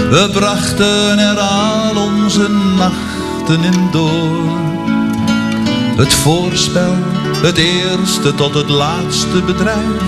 We 0.10 0.30
brachten 0.34 1.20
er 1.20 1.40
al 1.40 1.96
onze 1.96 2.50
nachten 2.78 3.64
in 3.64 3.92
door. 3.92 4.58
Het 5.96 6.14
voorspel, 6.14 6.96
het 7.42 7.58
eerste 7.58 8.36
tot 8.36 8.54
het 8.54 8.70
laatste 8.70 9.42
bedrijf. 9.46 10.02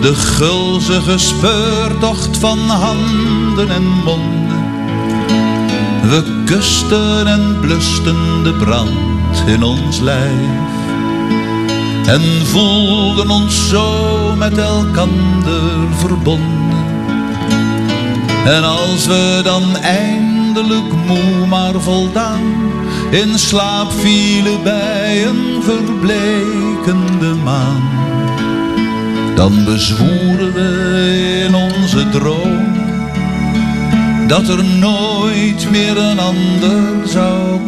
De 0.00 0.14
gulzige 0.14 1.18
speurtocht 1.18 2.36
van 2.36 2.58
handen 2.58 3.70
en 3.70 3.86
monden. 4.04 4.64
We 6.02 6.42
kusten 6.44 7.26
en 7.26 7.56
blusten 7.60 8.42
de 8.42 8.52
brand 8.52 9.42
in 9.46 9.62
ons 9.62 10.00
lijf. 10.00 10.87
En 12.08 12.46
voelden 12.46 13.30
ons 13.30 13.68
zo 13.68 14.34
met 14.36 14.58
elkander 14.58 15.88
verbonden. 15.96 16.86
En 18.44 18.64
als 18.64 19.06
we 19.06 19.40
dan 19.44 19.76
eindelijk 19.76 20.92
moe 21.06 21.46
maar 21.48 21.80
voldaan 21.80 22.40
in 23.10 23.38
slaap 23.38 23.92
vielen 23.92 24.62
bij 24.62 25.26
een 25.26 25.62
verbleekende 25.62 27.34
maan, 27.44 27.82
dan 29.34 29.64
bezwoeren 29.64 30.52
we 30.52 31.44
in 31.46 31.54
onze 31.54 32.08
droom 32.08 32.76
dat 34.26 34.48
er 34.48 34.64
nooit 34.64 35.70
meer 35.70 35.98
een 35.98 36.18
ander 36.18 37.08
zou 37.08 37.67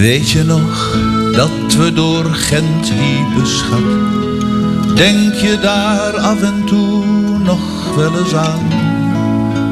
Weet 0.00 0.30
je 0.30 0.44
nog 0.44 0.96
dat 1.32 1.74
we 1.78 1.92
door 1.92 2.24
Gent 2.24 2.90
liepen, 2.90 3.46
schat? 3.46 4.96
Denk 4.96 5.34
je 5.34 5.58
daar 5.60 6.16
af 6.16 6.42
en 6.42 6.64
toe 6.66 7.04
nog 7.38 7.94
wel 7.94 8.18
eens 8.18 8.34
aan? 8.34 8.68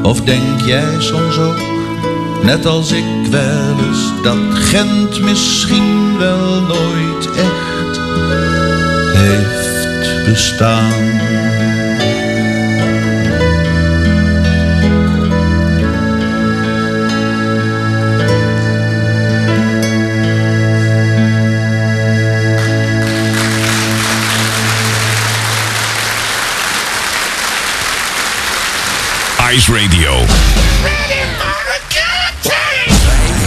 Of 0.03 0.21
denk 0.21 0.61
jij 0.65 0.95
soms 0.97 1.37
ook, 1.37 1.61
net 2.43 2.65
als 2.65 2.91
ik 2.91 3.05
wel 3.29 3.75
eens, 3.87 4.23
dat 4.23 4.37
Gent 4.51 5.21
misschien 5.21 6.17
wel 6.17 6.61
nooit 6.61 7.29
echt 7.35 7.99
heeft 9.13 10.25
bestaan? 10.25 11.34
Ice 29.55 29.71
Radio. 29.71 30.25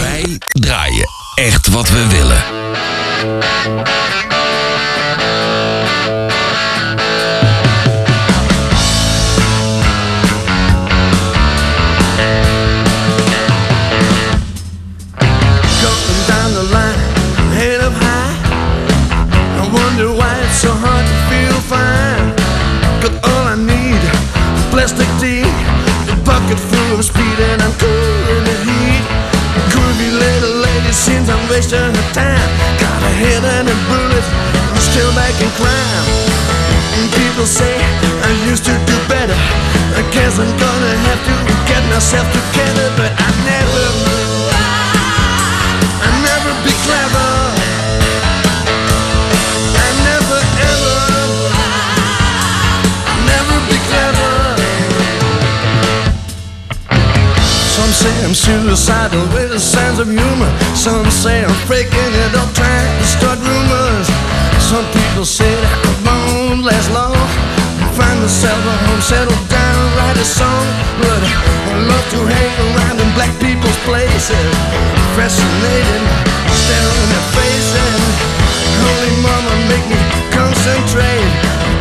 Wij 0.01 0.37
draaien 0.49 1.09
echt 1.35 1.67
wat 1.67 1.89
we 1.89 2.07
willen. 2.07 2.48
Myself 41.99 42.31
together, 42.31 42.87
but 42.95 43.11
I 43.11 43.29
never. 43.43 43.85
I 45.99 46.09
never 46.23 46.51
be 46.63 46.71
clever. 46.87 47.29
I 49.83 49.87
never 50.07 50.39
ever. 50.71 50.99
Never 53.27 53.57
be 53.67 53.77
clever. 53.91 54.33
Some 57.75 57.91
say 57.91 58.15
I'm 58.23 58.33
suicidal 58.33 59.27
with 59.35 59.51
a 59.51 59.59
sense 59.59 59.99
of 59.99 60.07
humor. 60.07 60.51
Some 60.75 61.11
say 61.11 61.43
I'm 61.43 61.57
faking 61.67 62.13
it 62.23 62.33
up, 62.39 62.47
trying 62.55 62.91
to 62.95 63.07
start 63.11 63.39
rumors. 63.43 64.07
Some 64.71 64.87
people 64.95 65.25
say 65.25 65.51
that 65.51 65.75
I 65.83 65.91
won't 66.07 66.63
last 66.63 66.89
long. 66.95 67.19
Find 67.99 68.21
myself 68.21 68.61
a 68.63 68.75
home, 68.87 69.01
settle 69.01 69.41
down, 69.51 69.97
write 69.97 70.15
a 70.15 70.23
song. 70.23 70.65
But 71.03 71.23
I 71.27 71.48
love 71.87 72.05
to 72.11 72.19
hang 72.25 72.53
around 72.71 72.97
in 72.99 73.09
black 73.15 73.31
people's 73.39 73.79
places. 73.87 74.51
Fascinating, 75.15 76.05
staring 76.51 77.09
at 77.19 77.25
faces. 77.35 78.01
Holy 78.83 79.13
mama, 79.23 79.53
make 79.71 79.85
me 79.87 79.99
concentrate. 80.31 81.31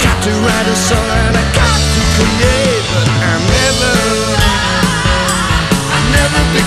Got 0.03 0.19
to 0.27 0.33
write 0.45 0.69
a 0.69 0.77
song 0.77 1.09
and 1.27 1.35
I 1.35 1.45
got 1.57 1.81
to 1.95 2.03
create. 2.15 2.85
But 2.95 3.09
I'm 3.27 3.43
never, 3.59 3.95
I'll 5.95 6.09
never 6.15 6.41
be 6.55 6.63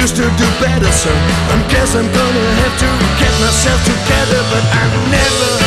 used 0.00 0.16
to 0.16 0.22
do 0.22 0.48
better, 0.60 0.92
so 0.92 1.10
I 1.10 1.56
guess 1.68 1.94
I'm 1.94 2.06
gonna 2.06 2.46
have 2.62 2.78
to 2.78 2.90
get 3.18 3.32
myself 3.40 3.80
together, 3.84 4.42
but 4.50 4.64
I 4.72 5.10
never. 5.10 5.57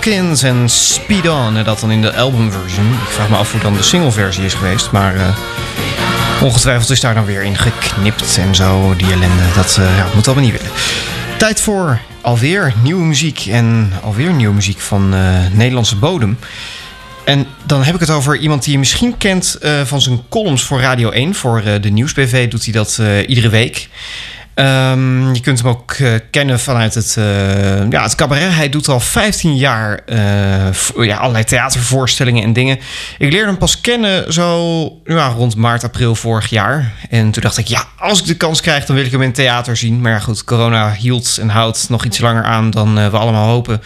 Hopkins 0.00 0.42
en 0.42 0.68
Speed 0.68 1.28
On. 1.28 1.56
En 1.56 1.64
dat 1.64 1.80
dan 1.80 1.90
in 1.90 2.02
de 2.02 2.14
albumversion. 2.14 2.92
Ik 2.92 3.08
vraag 3.08 3.28
me 3.28 3.36
af 3.36 3.52
hoe 3.52 3.60
dan 3.60 3.74
de 3.74 3.82
singleversie 3.82 4.44
is 4.44 4.54
geweest. 4.54 4.90
Maar 4.90 5.16
eh, 5.16 5.36
ongetwijfeld 6.42 6.90
is 6.90 7.00
daar 7.00 7.14
dan 7.14 7.24
weer 7.24 7.42
in 7.42 7.56
geknipt 7.56 8.38
en 8.38 8.54
zo. 8.54 8.94
Die 8.96 9.12
ellende. 9.12 9.42
Dat 9.54 9.76
eh, 9.78 9.96
ja, 9.96 10.06
moet 10.14 10.26
allemaal 10.26 10.44
niet 10.44 10.60
willen. 10.60 10.76
Tijd 11.36 11.60
voor 11.60 12.00
alweer 12.20 12.74
nieuwe 12.82 13.04
muziek. 13.04 13.46
En 13.46 13.92
alweer 14.02 14.32
nieuwe 14.32 14.54
muziek 14.54 14.80
van 14.80 15.14
eh, 15.14 15.20
Nederlandse 15.52 15.96
bodem. 15.96 16.38
En 17.24 17.46
dan 17.64 17.82
heb 17.82 17.94
ik 17.94 18.00
het 18.00 18.10
over 18.10 18.36
iemand 18.36 18.62
die 18.62 18.72
je 18.72 18.78
misschien 18.78 19.16
kent 19.16 19.58
van 19.84 20.00
zijn 20.00 20.20
columns 20.28 20.62
voor 20.64 20.80
Radio 20.80 21.10
1. 21.10 21.34
Voor 21.34 21.62
de 21.80 21.90
Nieuwsbv 21.90 22.48
doet 22.48 22.64
hij 22.64 22.72
dat 22.72 23.00
iedere 23.26 23.48
week. 23.48 23.88
Ehm, 24.60 25.34
je 25.34 25.40
kunt 25.40 25.58
hem 25.58 25.68
ook 25.68 25.92
eh, 25.92 26.14
kennen 26.30 26.60
vanuit 26.60 26.94
het, 26.94 27.16
eh, 27.18 27.90
ja, 27.90 28.02
het 28.02 28.14
cabaret. 28.14 28.54
Hij 28.54 28.68
doet 28.68 28.88
al 28.88 29.00
15 29.00 29.56
jaar 29.56 30.00
eh, 30.06 31.06
ja, 31.06 31.16
allerlei 31.16 31.44
theatervoorstellingen 31.44 32.42
en 32.42 32.52
dingen. 32.52 32.78
Ik 33.18 33.32
leerde 33.32 33.46
hem 33.46 33.58
pas 33.58 33.80
kennen 33.80 34.32
zo 34.32 34.82
ja, 35.04 35.28
rond 35.28 35.56
maart, 35.56 35.84
april 35.84 36.14
vorig 36.14 36.50
jaar. 36.50 36.92
En 37.10 37.30
toen 37.30 37.42
dacht 37.42 37.58
ik, 37.58 37.66
ja, 37.66 37.84
als 37.98 38.20
ik 38.20 38.26
de 38.26 38.36
kans 38.36 38.60
krijg, 38.60 38.84
dan 38.84 38.96
wil 38.96 39.04
ik 39.04 39.10
hem 39.10 39.22
in 39.22 39.32
theater 39.32 39.76
zien. 39.76 40.00
Maar 40.00 40.12
ja, 40.12 40.18
goed, 40.18 40.44
corona 40.44 40.92
hield 40.92 41.38
en 41.40 41.48
houdt 41.48 41.88
nog 41.88 42.04
iets 42.04 42.18
langer 42.18 42.44
aan 42.44 42.70
dan 42.70 42.94
we 42.94 43.16
allemaal 43.16 43.48
hopen. 43.48 43.82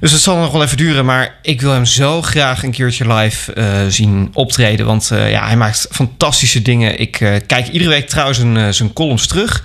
Dus 0.00 0.12
het 0.12 0.20
zal 0.20 0.36
nog 0.36 0.52
wel 0.52 0.62
even 0.62 0.76
duren, 0.76 1.04
maar 1.04 1.38
ik 1.42 1.60
wil 1.60 1.72
hem 1.72 1.84
zo 1.84 2.22
graag 2.22 2.62
een 2.62 2.70
keertje 2.70 3.14
live 3.14 3.52
eh, 3.52 3.66
zien 3.88 4.30
optreden. 4.32 4.86
Want 4.86 5.10
eh, 5.10 5.30
ja, 5.30 5.46
hij 5.46 5.56
maakt 5.56 5.86
fantastische 5.90 6.62
dingen. 6.62 7.00
Ik 7.00 7.20
eh, 7.20 7.34
kijk 7.46 7.68
iedere 7.68 7.90
week 7.90 8.08
trouwens 8.08 8.38
zijn, 8.76 8.92
columns 8.92 9.26
terug. 9.26 9.64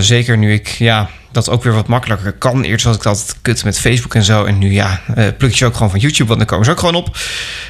Zeker 0.00 0.38
nu 0.38 0.52
ik 0.52 0.68
ja, 0.68 1.08
dat 1.32 1.50
ook 1.50 1.62
weer 1.62 1.72
wat 1.72 1.86
makkelijker 1.86 2.32
kan. 2.32 2.62
Eerst 2.62 2.84
was 2.84 2.96
ik 2.96 3.06
altijd 3.06 3.36
kut 3.42 3.64
met 3.64 3.80
Facebook 3.80 4.14
en 4.14 4.22
zo. 4.22 4.44
En 4.44 4.58
nu 4.58 4.72
ja, 4.72 5.00
pluk 5.38 5.54
je 5.54 5.64
ook 5.64 5.74
gewoon 5.74 5.90
van 5.90 6.00
YouTube, 6.00 6.26
want 6.26 6.38
dan 6.38 6.48
komen 6.48 6.64
ze 6.64 6.70
ook 6.70 6.78
gewoon 6.78 6.94
op. 6.94 7.16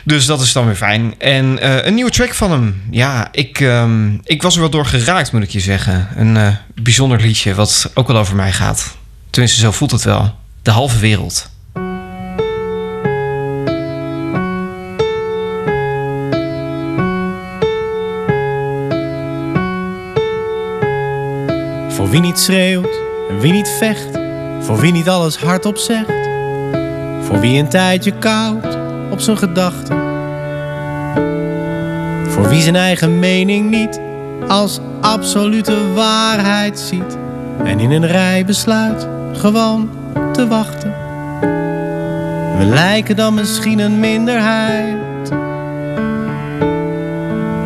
Dus 0.04 0.26
dat 0.26 0.40
is 0.40 0.52
dan 0.52 0.66
weer 0.66 0.74
fijn. 0.74 1.14
En 1.18 1.68
een 1.86 1.94
nieuwe 1.94 2.10
track 2.10 2.34
van 2.34 2.50
hem. 2.50 2.82
Ja, 2.90 3.28
ik, 3.32 3.60
ehm, 3.60 4.14
ik 4.24 4.42
was 4.42 4.54
er 4.54 4.60
wel 4.60 4.70
door 4.70 4.86
geraakt, 4.86 5.32
moet 5.32 5.42
ik 5.42 5.50
je 5.50 5.60
zeggen. 5.60 6.08
Een 6.16 6.56
bijzonder 6.74 7.20
liedje, 7.20 7.54
wat 7.54 7.90
ook 7.94 8.06
wel 8.06 8.18
over 8.18 8.36
mij 8.36 8.52
gaat. 8.52 8.96
Tenminste, 9.30 9.60
zo 9.60 9.70
voelt 9.70 9.90
het 9.90 10.04
wel. 10.04 10.40
De 10.62 10.70
halve 10.70 10.98
wereld. 10.98 11.50
Voor 21.88 22.10
wie 22.10 22.20
niet 22.20 22.38
schreeuwt 22.38 23.00
en 23.30 23.40
wie 23.40 23.52
niet 23.52 23.68
vecht, 23.68 24.18
voor 24.60 24.80
wie 24.80 24.92
niet 24.92 25.08
alles 25.08 25.36
hardop 25.36 25.76
zegt, 25.76 26.28
voor 27.22 27.40
wie 27.40 27.58
een 27.58 27.68
tijdje 27.68 28.18
koud 28.18 28.78
op 29.10 29.20
zijn 29.20 29.38
gedachten, 29.38 29.96
voor 32.28 32.48
wie 32.48 32.62
zijn 32.62 32.76
eigen 32.76 33.18
mening 33.18 33.70
niet 33.70 34.00
als 34.48 34.80
absolute 35.00 35.92
waarheid 35.94 36.78
ziet 36.78 37.18
en 37.64 37.80
in 37.80 37.90
een 37.90 38.06
rij 38.06 38.44
besluit 38.44 39.08
gewoon 39.32 40.01
te 40.32 40.46
wachten. 40.48 40.94
We 42.58 42.64
lijken 42.64 43.16
dan 43.16 43.34
misschien 43.34 43.78
een 43.78 44.00
minderheid, 44.00 45.30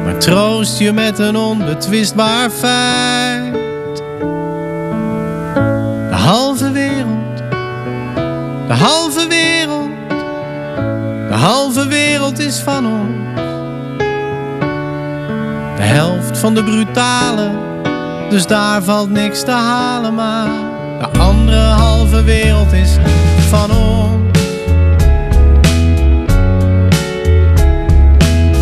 maar 0.04 0.18
troost 0.18 0.78
je 0.78 0.92
met 0.92 1.18
een 1.18 1.36
onbetwistbaar 1.36 2.50
feit. 2.50 3.54
De 6.08 6.16
halve 6.16 6.70
wereld, 6.70 7.36
de 8.66 8.74
halve 8.74 9.26
wereld, 9.28 9.90
de 11.28 11.34
halve 11.34 11.86
wereld 11.86 12.38
is 12.38 12.58
van 12.58 12.86
ons. 12.86 13.34
De 15.76 15.82
helft 15.82 16.38
van 16.38 16.54
de 16.54 16.64
brutale, 16.64 17.50
dus 18.30 18.46
daar 18.46 18.82
valt 18.82 19.10
niks 19.10 19.42
te 19.42 19.50
halen. 19.50 20.14
Maar 20.14 20.65
andere 21.18 21.56
halve 21.56 22.22
wereld 22.22 22.72
is 22.72 22.96
van 23.48 23.70
ons. 23.70 24.38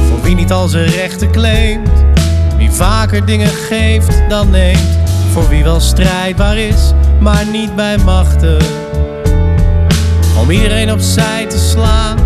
Voor 0.09 0.23
wie 0.23 0.35
niet 0.35 0.53
al 0.53 0.69
zijn 0.69 0.87
rechten 0.87 1.31
claimt, 1.31 1.89
wie 2.57 2.71
vaker 2.71 3.25
dingen 3.25 3.49
geeft 3.49 4.29
dan 4.29 4.51
neemt. 4.51 4.99
Voor 5.33 5.49
wie 5.49 5.65
wel 5.65 5.81
strijdbaar 5.81 6.57
is, 6.57 6.93
maar 7.21 7.47
niet 7.53 7.77
bij 7.77 7.99
machten. 7.99 8.59
Om 10.41 10.51
iedereen 10.51 10.93
opzij 10.93 11.47
te 11.47 11.59
slaan, 11.59 12.19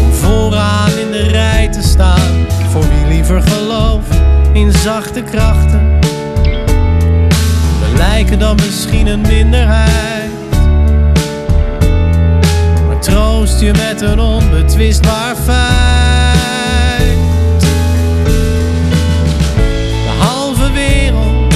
om 0.00 0.12
vooraan 0.12 0.90
in 0.98 1.10
de 1.10 1.28
rij 1.28 1.68
te 1.68 1.82
staan. 1.82 2.46
Voor 2.70 2.84
wie 2.88 3.14
liever 3.14 3.42
gelooft 3.42 4.14
in 4.52 4.72
zachte 4.72 5.22
krachten. 5.22 6.00
Lijken 8.08 8.38
dan 8.38 8.56
misschien 8.56 9.06
een 9.06 9.20
minderheid. 9.20 10.30
Maar 12.86 13.00
troost 13.00 13.60
je 13.60 13.72
met 13.72 14.00
een 14.00 14.20
onbetwistbaar 14.20 15.36
feit. 15.36 17.18
De 20.04 20.14
halve 20.18 20.72
wereld, 20.72 21.50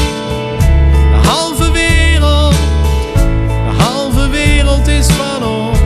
de 1.12 1.28
halve 1.28 1.70
wereld, 1.70 2.54
de 3.44 3.82
halve 3.82 4.28
wereld 4.28 4.86
is 4.88 5.06
van 5.06 5.48
ons. 5.48 5.78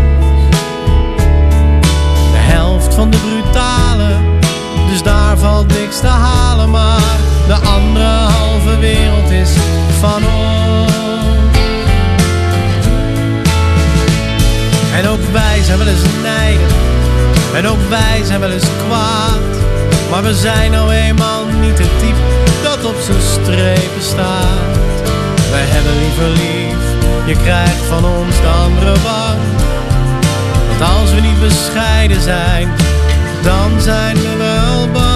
De 2.33 2.39
helft 2.39 2.95
van 2.95 3.11
de 3.11 3.17
brutale, 3.17 4.17
dus 4.91 5.03
daar 5.03 5.39
valt 5.39 5.67
niks 5.67 6.01
te 6.01 6.07
halen. 6.07 6.71
Maar 6.71 7.19
de 7.47 7.55
andere 7.55 8.05
halve 8.05 8.79
wereld 8.79 9.31
is 9.31 9.51
van 10.01 10.23
ons. 10.25 11.57
En 14.95 15.09
ook 15.09 15.21
wij 15.33 15.63
zijn 15.63 15.79
wel 15.79 15.87
eens 15.87 16.03
nijdig. 16.23 16.73
En 17.55 17.67
ook 17.67 17.89
wij 17.89 18.25
zijn 18.25 18.41
wel 18.41 18.51
eens 18.51 18.69
kwaad. 18.87 19.51
Maar 20.11 20.23
we 20.23 20.35
zijn 20.35 20.71
nou 20.71 20.93
eenmaal 20.93 21.45
niet 21.61 21.79
het 21.79 21.99
type 21.99 22.19
dat 22.63 22.85
op 22.85 22.97
zijn 23.05 23.23
strepen 23.23 24.03
staat. 24.03 24.79
Wij 25.51 25.65
hebben 25.65 25.93
liever 25.99 26.29
lief, 26.29 26.85
je 27.27 27.37
krijgt 27.43 27.85
van 27.89 28.05
ons 28.05 28.41
de 28.41 28.49
andere 28.49 28.93
wang. 29.03 29.41
Want 30.69 30.91
als 30.99 31.15
we 31.15 31.21
niet 31.21 31.41
bescheiden 31.41 32.21
zijn, 32.21 32.69
dan 33.43 33.81
zijn 33.81 34.17
we 34.17 34.37
wel 34.37 34.89
bang. 34.93 35.10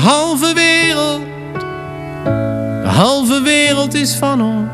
Halve 0.00 0.54
wereld, 0.54 1.20
de 2.82 2.88
halve 2.88 3.42
wereld 3.42 3.94
is 3.94 4.14
van 4.14 4.42
ons. 4.42 4.68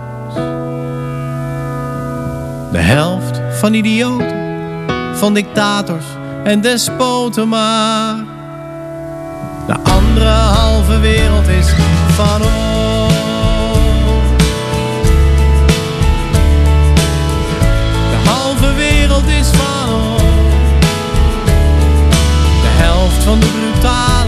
De 2.73 2.79
helft 2.79 3.41
van 3.51 3.75
idioten, 3.75 4.37
van 5.15 5.35
dictators 5.35 6.05
en 6.45 6.61
despoten 6.61 7.49
maar. 7.49 8.17
De 9.67 9.75
andere 9.83 10.29
halve 10.29 10.99
wereld 10.99 11.49
is 11.49 11.69
van 12.09 12.43
ons. 12.43 13.15
De 18.11 18.31
halve 18.31 18.75
wereld 18.75 19.27
is 19.27 19.49
van 19.49 19.95
ons. 19.95 20.23
De 22.63 22.73
helft 22.83 23.23
van 23.23 23.41
de 23.41 23.47
brutale, 23.47 24.26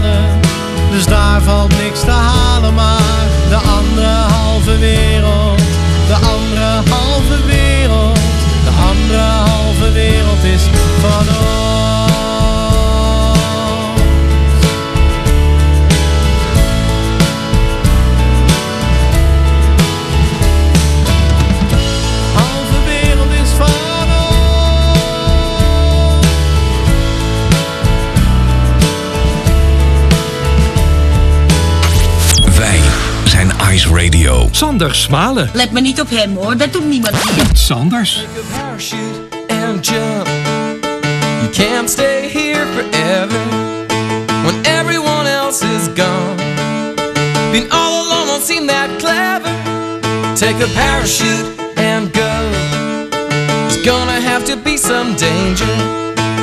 dus 0.91 1.05
daar 1.05 1.41
valt 1.41 1.77
niks 1.77 1.99
te 1.99 2.11
halen. 2.11 2.73
Maar 2.73 3.28
Sander 34.79 34.95
Smalen. 34.95 35.49
Let 35.53 35.71
me 35.71 35.81
niet 35.81 35.99
op 35.99 36.09
hem 36.09 36.35
hoor, 36.35 36.57
dat 36.57 36.73
doet 36.73 36.85
niemand 36.85 37.15
hier. 37.15 37.45
Sanders. 37.53 38.25
and 39.47 39.85
jump. 39.85 40.27
You 41.41 41.49
can't 41.51 41.89
stay 41.89 42.29
here 42.29 42.65
forever 42.65 43.39
when 44.45 44.65
everyone 44.65 45.27
else 45.27 45.61
is 45.63 45.87
gone. 45.87 46.37
Being 47.51 47.69
all 47.71 48.05
alone 48.05 48.27
won't 48.27 48.43
seem 48.43 48.67
that 48.67 48.89
clever. 48.99 49.51
Take 50.35 50.63
a 50.63 50.69
parachute 50.73 51.59
and 51.75 52.13
go. 52.13 52.31
There's 53.67 53.83
gonna 53.83 54.21
have 54.21 54.45
to 54.45 54.55
be 54.55 54.77
some 54.77 55.15
danger. 55.15 55.75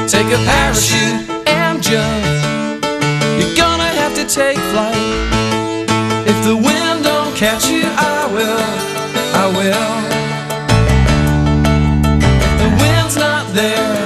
Take 0.08 0.28
a 0.32 0.40
parachute 0.44 1.20
and 1.46 1.82
jump. 1.82 2.24
You're 3.38 3.56
gonna 3.56 3.90
have 4.00 4.14
to 4.14 4.24
take 4.28 4.58
flight. 4.72 5.26
If 6.28 6.44
the 6.44 6.56
wind 6.56 7.04
don't 7.04 7.34
catch 7.34 7.70
you, 7.70 7.82
I 7.84 8.15
will. 8.46 8.58
I 9.42 9.46
will. 9.56 9.92
The 12.60 12.68
wind's 12.80 13.16
not 13.16 13.44
there. 13.54 13.96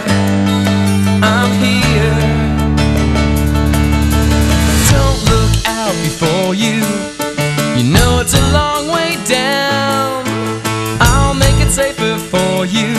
I'm 1.22 1.52
here. 1.64 2.20
Don't 4.92 5.20
look 5.32 5.52
out 5.66 5.94
before 6.06 6.54
you. 6.54 6.80
You 7.76 7.84
know 7.92 8.20
it's 8.20 8.34
a 8.34 8.44
long 8.52 8.88
way 8.88 9.16
down. 9.26 10.24
I'll 11.00 11.34
make 11.34 11.58
it 11.64 11.70
safer 11.70 12.16
for 12.32 12.66
you. 12.66 12.92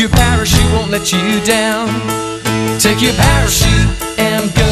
Your 0.00 0.10
parachute 0.10 0.70
won't 0.72 0.90
let 0.90 1.12
you 1.12 1.40
down. 1.44 1.88
Take 2.78 3.00
your 3.02 3.14
parachute 3.14 3.90
and 4.18 4.44
go. 4.54 4.70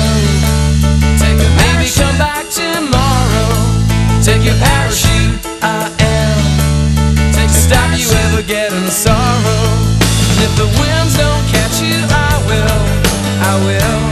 Take 1.22 1.38
a 1.46 1.48
maybe 1.62 1.88
come 1.90 2.16
back 2.18 2.44
tomorrow. 2.50 3.74
Take 4.22 4.42
your 4.44 4.56
the 10.56 10.66
winds 10.78 11.16
don't 11.16 11.46
catch 11.48 11.80
you, 11.80 11.98
I 12.10 12.42
will, 12.46 12.80
I 13.42 13.64
will. 13.64 14.03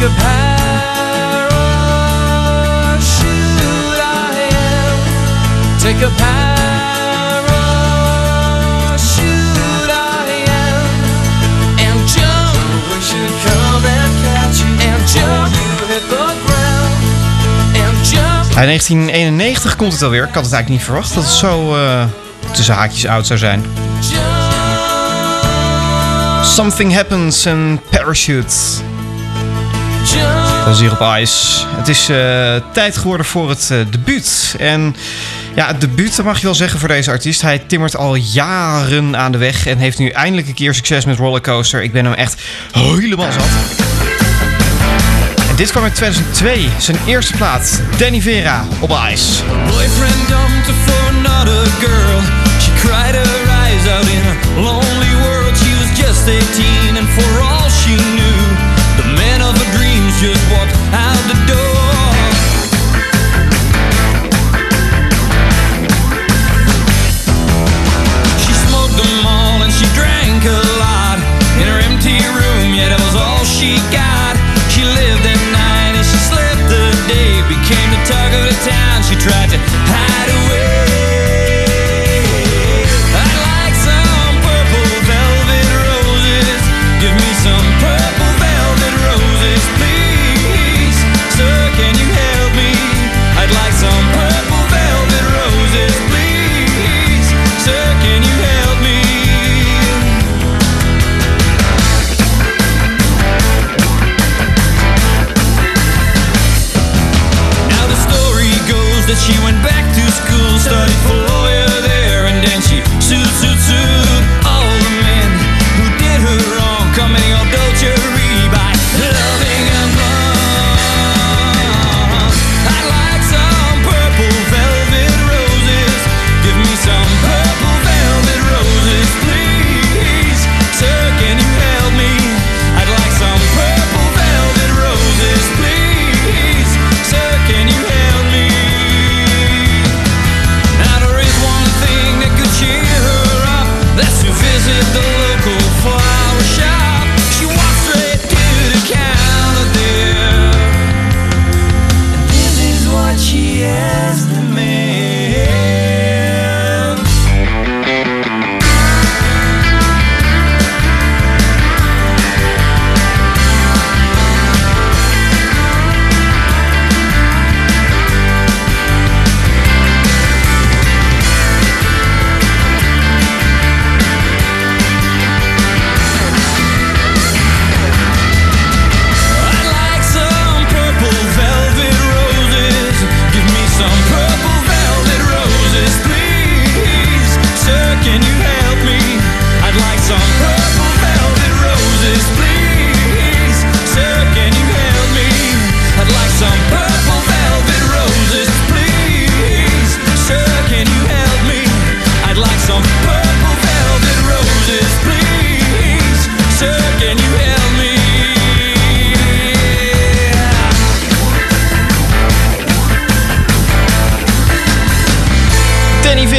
Take 0.00 0.12
a 0.12 0.16
parachute 0.16 0.40
I 4.00 4.48
am. 4.56 4.98
Take 5.78 6.00
a 6.00 6.08
parachute 6.08 6.40
I 9.90 10.40
am. 10.48 10.88
And 11.84 12.00
jump, 12.08 12.56
we 12.88 12.98
should 13.02 13.34
come 13.44 13.84
and 13.84 14.12
catch 14.24 14.56
you. 14.62 14.72
And 14.88 15.02
jump, 15.06 15.52
you 15.52 15.68
hit 15.92 16.04
the 16.08 16.24
ground. 16.46 16.96
And 17.76 17.98
jump. 18.08 18.52
Ja, 18.54 18.64
1991 18.64 19.76
komt 19.76 19.92
het 19.92 20.02
alweer. 20.02 20.28
Ik 20.28 20.34
had 20.34 20.44
het 20.44 20.52
eigenlijk 20.52 20.68
niet 20.68 20.82
verwacht 20.82 21.14
dat 21.14 21.22
het 21.24 21.32
zo 21.32 21.76
eh, 21.76 22.04
tussen 22.52 22.74
haakjes 22.74 23.06
oud 23.06 23.26
zou 23.26 23.38
zijn. 23.38 23.64
Something 26.42 26.94
Happens 26.94 27.44
en 27.44 27.80
Parachute. 27.90 28.88
Ice. 30.70 31.66
Het 31.76 31.88
is 31.88 32.08
eh, 32.08 32.54
tijd 32.72 32.96
geworden 32.96 33.26
voor 33.26 33.48
het 33.48 33.70
eh, 33.70 33.78
debuut. 33.90 34.54
En 34.58 34.96
ja, 35.54 35.66
het 35.66 35.80
debuut, 35.80 36.22
mag 36.22 36.38
je 36.38 36.44
wel 36.44 36.54
zeggen 36.54 36.78
voor 36.78 36.88
deze 36.88 37.10
artiest. 37.10 37.42
Hij 37.42 37.58
timmert 37.58 37.96
al 37.96 38.14
jaren 38.14 39.16
aan 39.16 39.32
de 39.32 39.38
weg 39.38 39.66
en 39.66 39.78
heeft 39.78 39.98
nu 39.98 40.08
eindelijk 40.08 40.48
een 40.48 40.54
keer 40.54 40.74
succes 40.74 41.04
met 41.04 41.18
Rollercoaster. 41.18 41.82
Ik 41.82 41.92
ben 41.92 42.04
hem 42.04 42.14
echt 42.14 42.42
helemaal 42.72 43.32
zat. 43.32 43.44
En 45.48 45.56
dit 45.56 45.70
kwam 45.70 45.84
in 45.84 45.92
2002, 45.92 46.68
zijn 46.78 46.96
eerste 47.06 47.32
plaat, 47.36 47.80
Danny 47.98 48.20
Vera 48.20 48.64
op 48.80 48.98
Ice. 49.12 49.42
Boyfriend 49.66 50.28
dumped 50.28 50.74
for 50.84 51.08
another 51.18 51.66
girl. 51.80 52.20
She 52.60 52.70
cried 52.86 53.14
her 53.14 53.50
eyes 53.64 53.88
out 53.88 54.06
in 54.06 54.22
a 54.26 54.60
lonely 54.60 55.14
world. 55.22 55.56
She 55.56 55.72
was 55.80 55.98
just 55.98 56.28
18, 56.28 56.96
and 56.96 57.08
for 57.08 57.40
all 57.40 57.68
she 57.68 57.94
knew, 58.14 58.29
just 60.20 60.50
walked 60.52 60.76
out 60.92 61.16
the 61.32 61.38
door. 61.48 61.80
She 68.36 68.52
smoked 68.52 69.00
them 69.00 69.24
all 69.24 69.62
and 69.64 69.72
she 69.72 69.86
drank 69.96 70.44
a 70.44 70.60
lot 70.76 71.16
in 71.56 71.64
her 71.72 71.80
empty 71.88 72.20
room. 72.36 72.74
Yeah, 72.76 72.92
that 72.92 73.00
was 73.00 73.16
all 73.16 73.44
she 73.48 73.80
got. 73.88 74.36
She 74.68 74.84
lived 74.84 75.24
at 75.24 75.40
night 75.56 75.96
and 75.96 76.04
she 76.04 76.18
slept 76.28 76.68
the 76.68 76.92
day. 77.08 77.40
Became 77.48 77.88
the 77.88 78.04
talk 78.04 78.30
of 78.36 78.44
the 78.44 78.56
town. 78.60 79.00
She 79.02 79.16
tried 79.16 79.48
to 79.48 79.58
hide 79.88 80.09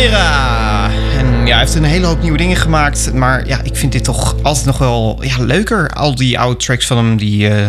En 0.02 1.46
ja, 1.46 1.52
hij 1.52 1.60
heeft 1.60 1.76
een 1.76 1.84
hele 1.84 2.06
hoop 2.06 2.22
nieuwe 2.22 2.38
dingen 2.38 2.58
gemaakt. 2.58 3.14
Maar 3.14 3.48
ja, 3.48 3.60
ik 3.64 3.76
vind 3.76 3.92
dit 3.92 4.04
toch 4.04 4.36
altijd 4.42 4.66
nog 4.66 4.78
wel 4.78 5.20
ja, 5.24 5.36
leuker. 5.40 5.90
Al 5.90 6.16
die 6.16 6.40
oude 6.40 6.58
tracks 6.58 6.86
van 6.86 6.98
hem 6.98 7.18
die 7.18 7.50
eh 7.50 7.68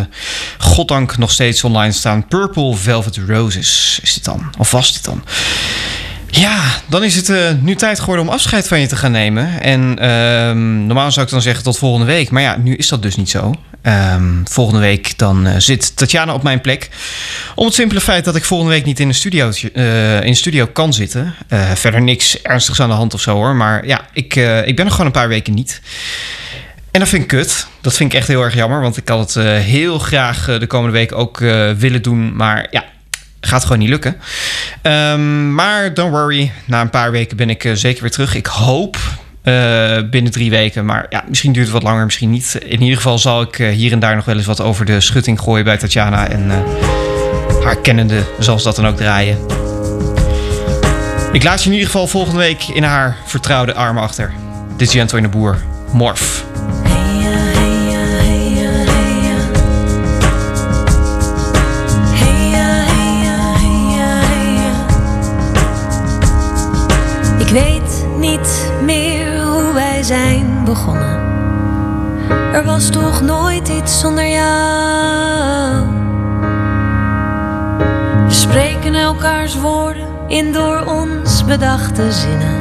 goddank 0.57 1.17
nog 1.17 1.31
steeds 1.31 1.63
online 1.63 1.91
staan. 1.91 2.27
Purple 2.27 2.75
Velvet 2.75 3.19
Roses 3.27 3.99
is 4.01 4.13
dit 4.13 4.23
dan. 4.23 4.53
Of 4.57 4.71
was 4.71 4.93
dit 4.93 5.03
dan? 5.03 5.23
Ja, 6.27 6.61
dan 6.89 7.03
is 7.03 7.15
het 7.15 7.29
eh, 7.29 7.37
nu 7.61 7.75
tijd 7.75 7.99
geworden 7.99 8.25
om 8.25 8.31
afscheid 8.31 8.67
van 8.67 8.79
je 8.79 8.87
te 8.87 8.95
gaan 8.95 9.11
nemen. 9.11 9.61
En 9.61 9.99
ehm, 9.99 10.85
normaal 10.85 11.11
zou 11.11 11.25
ik 11.25 11.31
dan 11.31 11.41
zeggen 11.41 11.63
tot 11.63 11.77
volgende 11.77 12.05
week. 12.05 12.29
Maar 12.29 12.41
ja, 12.41 12.57
nu 12.57 12.75
is 12.75 12.87
dat 12.87 13.01
dus 13.01 13.15
niet 13.15 13.29
zo. 13.29 13.55
Ehm, 13.83 14.43
volgende 14.43 14.79
week 14.79 15.17
dan 15.17 15.47
eh, 15.47 15.55
zit 15.57 15.95
Tatjana 15.95 16.33
op 16.33 16.43
mijn 16.43 16.61
plek. 16.61 16.89
Om 17.55 17.65
het 17.65 17.73
simpele 17.73 18.01
feit 18.01 18.25
dat 18.25 18.35
ik 18.35 18.43
volgende 18.43 18.73
week 18.73 18.85
niet 18.85 18.99
in 18.99 19.07
de 19.07 19.13
studio, 19.13 19.51
eh, 19.73 20.23
in 20.23 20.35
studio 20.35 20.65
kan 20.65 20.93
zitten. 20.93 21.35
Eh, 21.47 21.71
verder 21.71 22.01
niks 22.01 22.41
ernstigs 22.41 22.79
aan 22.79 22.89
de 22.89 22.95
hand 22.95 23.13
of 23.13 23.21
zo 23.21 23.35
hoor. 23.35 23.55
Maar 23.55 23.85
ja, 23.85 24.01
ik, 24.13 24.35
ik 24.65 24.75
ben 24.75 24.85
er 24.85 24.91
gewoon 24.91 25.05
een 25.05 25.11
paar 25.11 25.27
weken 25.27 25.53
niet. 25.53 25.81
En 26.91 26.99
dat 26.99 27.09
vind 27.09 27.21
ik 27.21 27.27
kut. 27.27 27.67
Dat 27.81 27.93
vind 27.93 28.13
ik 28.13 28.19
echt 28.19 28.27
heel 28.27 28.41
erg 28.41 28.55
jammer. 28.55 28.81
Want 28.81 28.97
ik 28.97 29.09
had 29.09 29.33
het 29.33 29.45
heel 29.45 29.99
graag 29.99 30.45
de 30.59 30.67
komende 30.67 30.97
week 30.97 31.11
ook 31.11 31.37
willen 31.77 32.01
doen. 32.01 32.35
Maar 32.35 32.67
ja, 32.71 32.85
gaat 33.41 33.63
gewoon 33.63 33.79
niet 33.79 33.89
lukken. 33.89 34.17
Ehm, 34.81 35.53
maar 35.53 35.93
don't 35.93 36.11
worry. 36.11 36.51
Na 36.65 36.81
een 36.81 36.89
paar 36.89 37.11
weken 37.11 37.37
ben 37.37 37.49
ik 37.49 37.69
zeker 37.73 38.01
weer 38.01 38.11
terug. 38.11 38.35
Ik 38.35 38.45
hoop 38.45 38.97
eh, 39.43 39.97
binnen 40.09 40.31
drie 40.31 40.49
weken. 40.49 40.85
Maar 40.85 41.05
ja, 41.09 41.23
misschien 41.27 41.51
duurt 41.51 41.65
het 41.65 41.73
wat 41.73 41.83
langer, 41.83 42.05
misschien 42.05 42.29
niet. 42.29 42.57
In 42.65 42.81
ieder 42.81 42.97
geval 42.97 43.17
zal 43.17 43.41
ik 43.41 43.59
eh, 43.59 43.69
hier 43.69 43.91
en 43.91 43.99
daar 43.99 44.15
nog 44.15 44.25
wel 44.25 44.35
eens 44.35 44.45
wat 44.45 44.61
over 44.61 44.85
de 44.85 45.01
schutting 45.01 45.39
gooien 45.39 45.63
bij 45.63 45.77
Tatjana. 45.77 46.27
En 46.27 46.51
eh, 46.51 46.57
haar 47.63 47.77
kennende 47.77 48.23
zal 48.39 48.57
ze 48.57 48.63
dat 48.63 48.75
dan 48.75 48.87
ook 48.87 48.97
draaien. 48.97 49.37
Ik 51.31 51.43
laat 51.43 51.59
je 51.59 51.65
in 51.65 51.73
ieder 51.73 51.89
geval 51.89 52.07
volgende 52.07 52.39
week 52.39 52.63
in 52.63 52.83
haar 52.83 53.17
vertrouwde 53.25 53.73
armen 53.73 54.03
achter. 54.03 54.33
Dit 54.77 54.93
is 54.93 55.01
Antoine 55.01 55.27
de 55.27 55.37
Boer. 55.37 55.57
Morf. 55.91 56.52
Zijn 70.13 70.63
begonnen. 70.65 71.19
Er 72.53 72.63
was 72.65 72.89
toch 72.89 73.21
nooit 73.21 73.67
iets 73.67 73.99
zonder 73.99 74.27
jou. 74.27 75.85
We 78.27 78.33
spreken 78.33 78.95
elkaars 78.95 79.59
woorden 79.59 80.07
in 80.27 80.51
door 80.51 80.83
ons 80.85 81.45
bedachte 81.45 82.11
zinnen. 82.11 82.55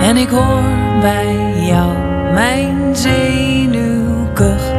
En 0.00 0.16
ik 0.16 0.28
hoor 0.28 0.62
bij 1.00 1.54
jou 1.66 1.96
mijn 2.32 2.96
zenuwkuch 2.96 4.72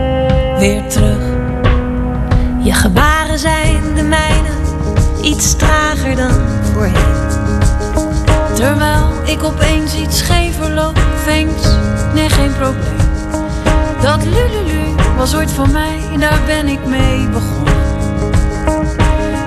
weer 0.57 0.87
terug. 0.87 1.23
Je 2.59 2.73
gebaren 2.73 3.39
zijn 3.39 3.95
de 3.95 4.03
mijne, 4.03 4.49
iets 5.21 5.55
trager 5.55 6.15
dan 6.15 6.33
voorheen. 6.73 7.29
Terwijl 8.53 9.10
ik 9.31 9.43
opeens 9.43 9.95
iets 9.95 10.17
schever 10.17 10.71
loop, 10.71 10.99
thanks, 11.25 11.67
nee 12.13 12.29
geen 12.29 12.53
probleem. 12.53 12.97
Dat 14.01 14.23
lululu 14.23 14.95
was 15.17 15.35
ooit 15.35 15.51
van 15.51 15.71
mij, 15.71 15.99
daar 16.19 16.39
ben 16.45 16.67
ik 16.67 16.85
mee 16.85 17.27
begonnen. 17.27 17.73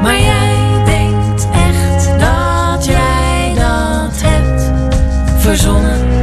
Maar 0.02 0.20
jij 0.20 0.82
denkt 0.84 1.48
echt 1.52 2.18
dat 2.18 2.84
jij 2.84 3.52
dat 3.54 4.20
hebt 4.22 4.72
verzonnen. 5.38 6.13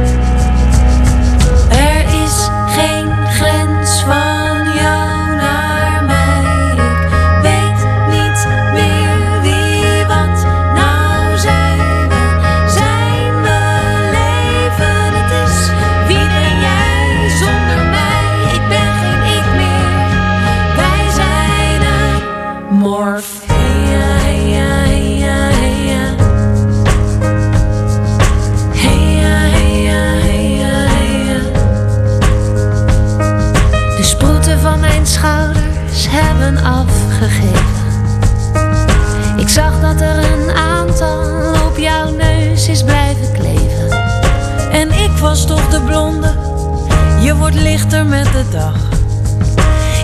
Wordt 47.52 47.68
lichter 47.68 48.06
met 48.06 48.24
de 48.24 48.44
dag. 48.50 48.74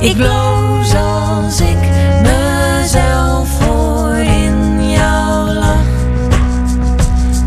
Ik 0.01 0.17
bloos 0.17 0.95
als 0.95 1.61
ik 1.61 1.79
mezelf 2.23 3.59
hoor 3.59 4.17
in 4.17 4.91
jouw 4.91 5.53
lach. 5.53 5.89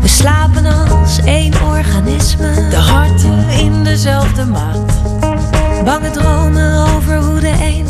We 0.00 0.08
slapen 0.08 0.66
als 0.66 1.18
één 1.24 1.52
organisme, 1.66 2.68
de 2.70 2.76
harten 2.76 3.48
in 3.48 3.84
dezelfde 3.84 4.44
maat. 4.44 4.92
Bange 5.84 6.10
dromen 6.10 6.94
over 6.96 7.16
hoe 7.16 7.40
de 7.40 7.52
een 7.60 7.86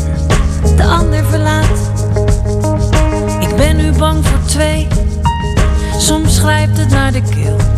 de 0.75 0.83
ander 0.83 1.25
verlaat. 1.25 1.91
Ik 3.39 3.55
ben 3.55 3.75
nu 3.75 3.91
bang 3.91 4.25
voor 4.25 4.45
twee, 4.45 4.87
soms 5.97 6.39
grijpt 6.39 6.77
het 6.77 6.89
naar 6.89 7.11
de 7.11 7.21
keel. 7.21 7.72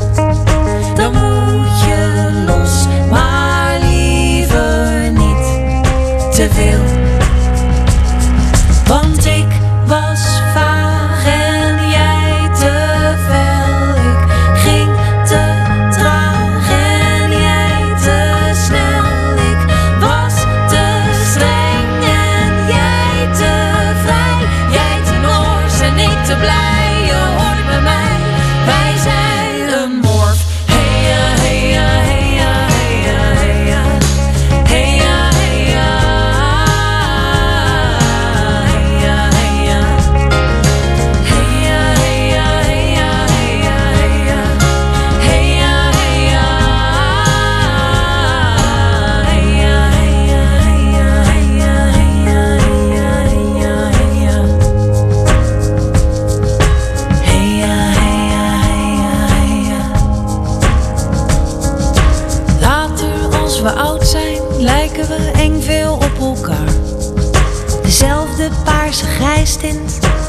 Want 8.88 9.26
ik 9.26 9.48
was 9.86 10.42
vaag 10.54 10.75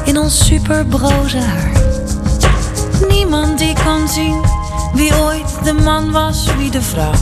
in 0.05 0.19
ons 0.19 0.47
superbroze 0.47 1.39
haar. 1.39 1.73
Niemand 3.09 3.59
die 3.59 3.75
kan 3.85 4.09
zien 4.09 4.41
wie 4.95 5.17
ooit 5.21 5.65
de 5.65 5.73
man 5.73 6.13
was, 6.13 6.55
wie 6.57 6.71
de 6.71 6.83
vrouw. 6.83 7.13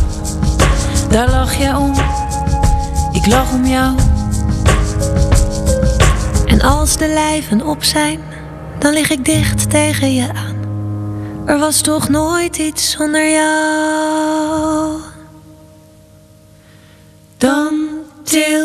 Daar 1.11 1.31
lach 1.31 1.55
jij 1.55 1.75
om, 1.75 1.95
ik 3.13 3.27
lach 3.27 3.53
om 3.53 3.67
jou. 3.67 3.95
En 6.47 6.61
als 6.61 6.97
de 6.97 7.09
lijven 7.09 7.67
op 7.67 7.85
zijn, 7.85 8.21
dan 8.79 8.93
lig 8.93 9.11
ik 9.11 9.25
dicht 9.25 9.71
tegen 9.71 10.15
je 10.15 10.29
aan. 10.33 10.57
Er 11.47 11.59
was 11.59 11.81
toch 11.81 12.09
nooit 12.09 12.57
iets 12.57 12.91
zonder 12.91 13.31
jou. 13.31 15.01
Dan 17.39 17.75
til 18.23 18.64